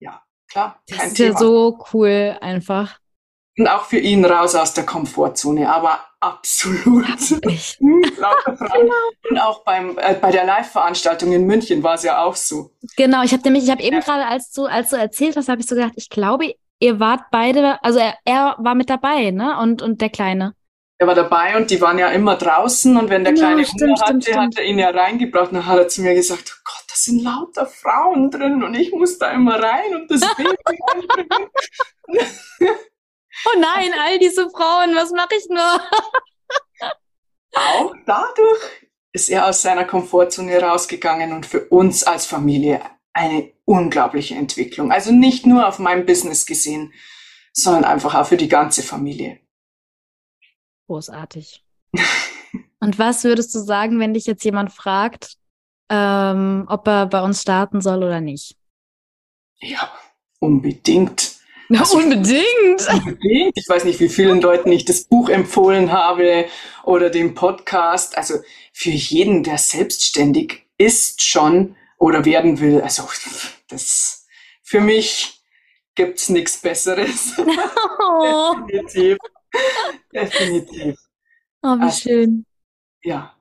Ja, 0.00 0.22
klar. 0.48 0.80
Das 0.88 1.08
ist 1.08 1.18
ja 1.18 1.36
so 1.36 1.78
cool 1.92 2.38
einfach. 2.40 2.98
Und 3.58 3.68
auch 3.68 3.84
für 3.84 3.98
ihn 3.98 4.24
raus 4.24 4.54
aus 4.54 4.72
der 4.72 4.86
Komfortzone, 4.86 5.70
aber 5.70 6.00
absolut. 6.20 7.04
Genau. 8.22 8.92
Und 9.28 9.38
auch 9.38 9.64
beim, 9.64 9.98
äh, 9.98 10.14
bei 10.14 10.30
der 10.30 10.44
Live-Veranstaltung 10.44 11.32
in 11.32 11.46
München 11.46 11.82
war 11.82 11.94
es 11.94 12.02
ja 12.02 12.22
auch 12.22 12.36
so. 12.36 12.70
Genau, 12.96 13.22
ich 13.22 13.32
habe 13.32 13.42
nämlich, 13.42 13.64
ich 13.64 13.70
habe 13.70 13.82
eben 13.82 13.96
ja. 13.96 14.02
gerade, 14.02 14.26
als 14.26 14.52
du, 14.52 14.66
als 14.66 14.90
du 14.90 14.96
erzählt 14.96 15.36
hast, 15.36 15.48
habe 15.48 15.60
ich 15.60 15.66
so 15.66 15.74
gedacht, 15.74 15.92
ich 15.96 16.08
glaube, 16.08 16.54
ihr 16.82 16.98
wart 16.98 17.30
beide, 17.30 17.82
also 17.82 18.00
er, 18.00 18.18
er 18.24 18.56
war 18.58 18.74
mit 18.74 18.90
dabei, 18.90 19.30
ne? 19.30 19.58
Und, 19.58 19.82
und 19.82 20.00
der 20.00 20.10
Kleine. 20.10 20.54
Er 20.98 21.06
war 21.06 21.14
dabei 21.14 21.56
und 21.56 21.70
die 21.70 21.80
waren 21.80 21.98
ja 21.98 22.08
immer 22.08 22.36
draußen 22.36 22.96
und 22.96 23.08
wenn 23.08 23.24
der 23.24 23.32
genau, 23.32 23.46
Kleine 23.46 23.62
ja, 23.62 23.68
stimmt, 23.68 24.00
Hunger 24.00 24.06
hatte, 24.06 24.22
stimmt, 24.22 24.38
hat 24.38 24.58
er 24.58 24.64
ihn 24.64 24.78
ja 24.78 24.90
reingebracht 24.90 25.48
und 25.48 25.54
dann 25.54 25.66
hat 25.66 25.78
er 25.78 25.88
zu 25.88 26.02
mir 26.02 26.14
gesagt, 26.14 26.54
oh 26.54 26.60
Gott, 26.64 26.84
da 26.88 26.94
sind 26.94 27.22
lauter 27.22 27.66
Frauen 27.66 28.30
drin 28.30 28.62
und 28.62 28.74
ich 28.74 28.92
muss 28.92 29.18
da 29.18 29.30
immer 29.30 29.60
rein 29.60 29.94
und 29.94 30.10
das 30.10 30.20
Baby 30.36 30.54
Oh 33.44 33.58
nein, 33.58 33.90
all 33.98 34.18
diese 34.18 34.48
Frauen, 34.50 34.94
was 34.94 35.10
mache 35.10 35.34
ich 35.36 35.48
nur? 35.48 35.80
Auch 37.54 37.94
dadurch 38.06 38.60
ist 39.12 39.28
er 39.28 39.48
aus 39.48 39.62
seiner 39.62 39.84
Komfortzone 39.84 40.60
rausgegangen 40.60 41.32
und 41.32 41.46
für 41.46 41.64
uns 41.68 42.04
als 42.04 42.26
Familie 42.26 42.80
eine 43.12 43.52
unglaubliche 43.64 44.34
Entwicklung. 44.34 44.92
Also 44.92 45.12
nicht 45.12 45.46
nur 45.46 45.68
auf 45.68 45.78
meinem 45.78 46.06
Business 46.06 46.46
gesehen, 46.46 46.92
sondern 47.52 47.84
einfach 47.84 48.14
auch 48.14 48.26
für 48.26 48.36
die 48.36 48.48
ganze 48.48 48.82
Familie. 48.82 49.40
Großartig. 50.86 51.64
Und 52.80 52.98
was 52.98 53.24
würdest 53.24 53.54
du 53.54 53.60
sagen, 53.60 54.00
wenn 54.00 54.14
dich 54.14 54.26
jetzt 54.26 54.44
jemand 54.44 54.72
fragt, 54.72 55.36
ähm, 55.88 56.64
ob 56.68 56.86
er 56.88 57.06
bei 57.06 57.22
uns 57.22 57.42
starten 57.42 57.80
soll 57.80 58.02
oder 58.02 58.20
nicht? 58.20 58.56
Ja, 59.60 59.92
unbedingt. 60.40 61.36
Ja, 61.68 61.80
also, 61.80 61.98
unbedingt. 61.98 62.88
Unbedingt. 62.92 63.56
Ich 63.56 63.68
weiß 63.68 63.84
nicht, 63.84 64.00
wie 64.00 64.08
vielen 64.08 64.40
Leuten 64.40 64.70
ich 64.72 64.84
das 64.84 65.04
Buch 65.04 65.28
empfohlen 65.28 65.92
habe 65.92 66.46
oder 66.84 67.08
den 67.08 67.34
Podcast. 67.34 68.18
Also 68.18 68.34
für 68.72 68.90
jeden, 68.90 69.42
der 69.42 69.56
selbstständig 69.56 70.66
ist 70.76 71.22
schon 71.22 71.76
oder 72.02 72.24
werden 72.24 72.58
will. 72.58 72.80
Also 72.80 73.08
das 73.68 74.26
für 74.64 74.80
mich 74.80 75.40
gibt's 75.94 76.28
nichts 76.28 76.60
Besseres. 76.60 77.32
Oh. 77.38 78.56
Definitiv. 78.68 79.18
Definitiv. 80.12 80.98
Oh, 81.62 81.76
wie 81.76 81.82
also, 81.82 82.00
schön. 82.00 82.44
Ja. 83.04 83.36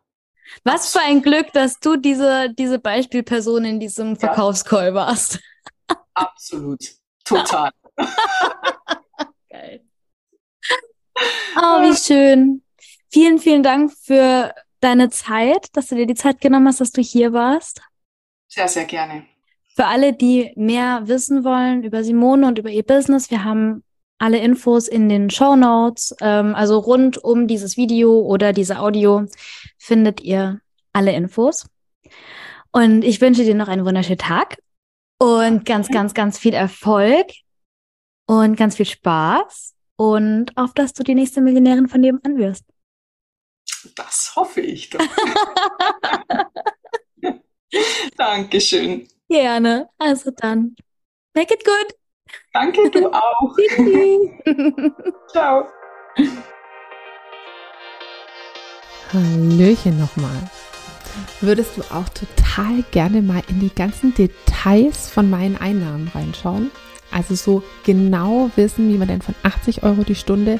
Was 0.63 0.91
für 0.91 0.99
ein 0.99 1.23
Glück, 1.23 1.51
dass 1.53 1.79
du 1.79 1.95
diese, 1.95 2.53
diese 2.53 2.77
Beispielperson 2.77 3.65
in 3.65 3.79
diesem 3.79 4.15
Verkaufscall 4.15 4.93
warst. 4.93 5.39
Absolut. 6.13 6.83
Total. 7.23 7.71
Geil. 9.49 9.83
Oh, 11.57 11.81
wie 11.81 11.95
schön. 11.95 12.63
Vielen, 13.11 13.39
vielen 13.39 13.63
Dank 13.63 13.91
für 13.93 14.53
deine 14.81 15.09
Zeit, 15.09 15.67
dass 15.73 15.87
du 15.87 15.95
dir 15.95 16.05
die 16.05 16.15
Zeit 16.15 16.41
genommen 16.41 16.67
hast, 16.67 16.81
dass 16.81 16.91
du 16.91 17.01
hier 17.01 17.33
warst. 17.33 17.81
Sehr, 18.53 18.67
sehr 18.67 18.83
gerne. 18.85 19.25
Für 19.75 19.85
alle, 19.85 20.11
die 20.11 20.51
mehr 20.57 21.07
wissen 21.07 21.45
wollen 21.45 21.83
über 21.83 22.03
Simone 22.03 22.47
und 22.47 22.59
über 22.59 22.69
ihr 22.69 22.83
Business, 22.83 23.31
wir 23.31 23.45
haben 23.45 23.83
alle 24.17 24.39
Infos 24.39 24.89
in 24.89 25.07
den 25.07 25.29
Show 25.29 25.55
Notes. 25.55 26.13
Ähm, 26.19 26.53
also 26.53 26.77
rund 26.79 27.17
um 27.17 27.47
dieses 27.47 27.77
Video 27.77 28.19
oder 28.19 28.51
diese 28.51 28.79
Audio 28.79 29.25
findet 29.77 30.19
ihr 30.19 30.59
alle 30.91 31.13
Infos. 31.13 31.67
Und 32.73 33.03
ich 33.03 33.21
wünsche 33.21 33.43
dir 33.43 33.55
noch 33.55 33.69
einen 33.69 33.85
wunderschönen 33.85 34.17
Tag 34.17 34.57
und 35.17 35.65
ganz, 35.65 35.87
ganz, 35.87 36.13
ganz 36.13 36.37
viel 36.37 36.53
Erfolg 36.53 37.27
und 38.27 38.57
ganz 38.57 38.75
viel 38.75 38.85
Spaß 38.85 39.75
und 39.95 40.57
auf, 40.57 40.73
dass 40.73 40.91
du 40.91 41.03
die 41.03 41.15
nächste 41.15 41.39
Millionärin 41.39 41.87
von 41.87 42.01
nebenan 42.01 42.37
wirst. 42.37 42.65
Das 43.95 44.33
hoffe 44.35 44.59
ich 44.59 44.89
doch. 44.89 44.99
Dankeschön. 48.17 49.07
Gerne. 49.29 49.89
Also 49.97 50.31
dann, 50.31 50.75
make 51.33 51.53
it 51.53 51.63
good. 51.63 51.95
Danke, 52.53 52.89
du 52.89 53.07
auch. 53.11 53.55
Ciao. 55.31 55.67
Hallöchen 59.13 59.99
nochmal. 59.99 60.49
Würdest 61.41 61.77
du 61.77 61.81
auch 61.93 62.07
total 62.09 62.83
gerne 62.91 63.21
mal 63.21 63.41
in 63.49 63.59
die 63.59 63.73
ganzen 63.73 64.13
Details 64.13 65.09
von 65.09 65.29
meinen 65.29 65.57
Einnahmen 65.57 66.09
reinschauen? 66.13 66.71
Also 67.11 67.35
so 67.35 67.63
genau 67.83 68.49
wissen, 68.55 68.87
wie 68.87 68.97
man 68.97 69.09
denn 69.09 69.21
von 69.21 69.35
80 69.43 69.83
Euro 69.83 70.03
die 70.03 70.15
Stunde 70.15 70.59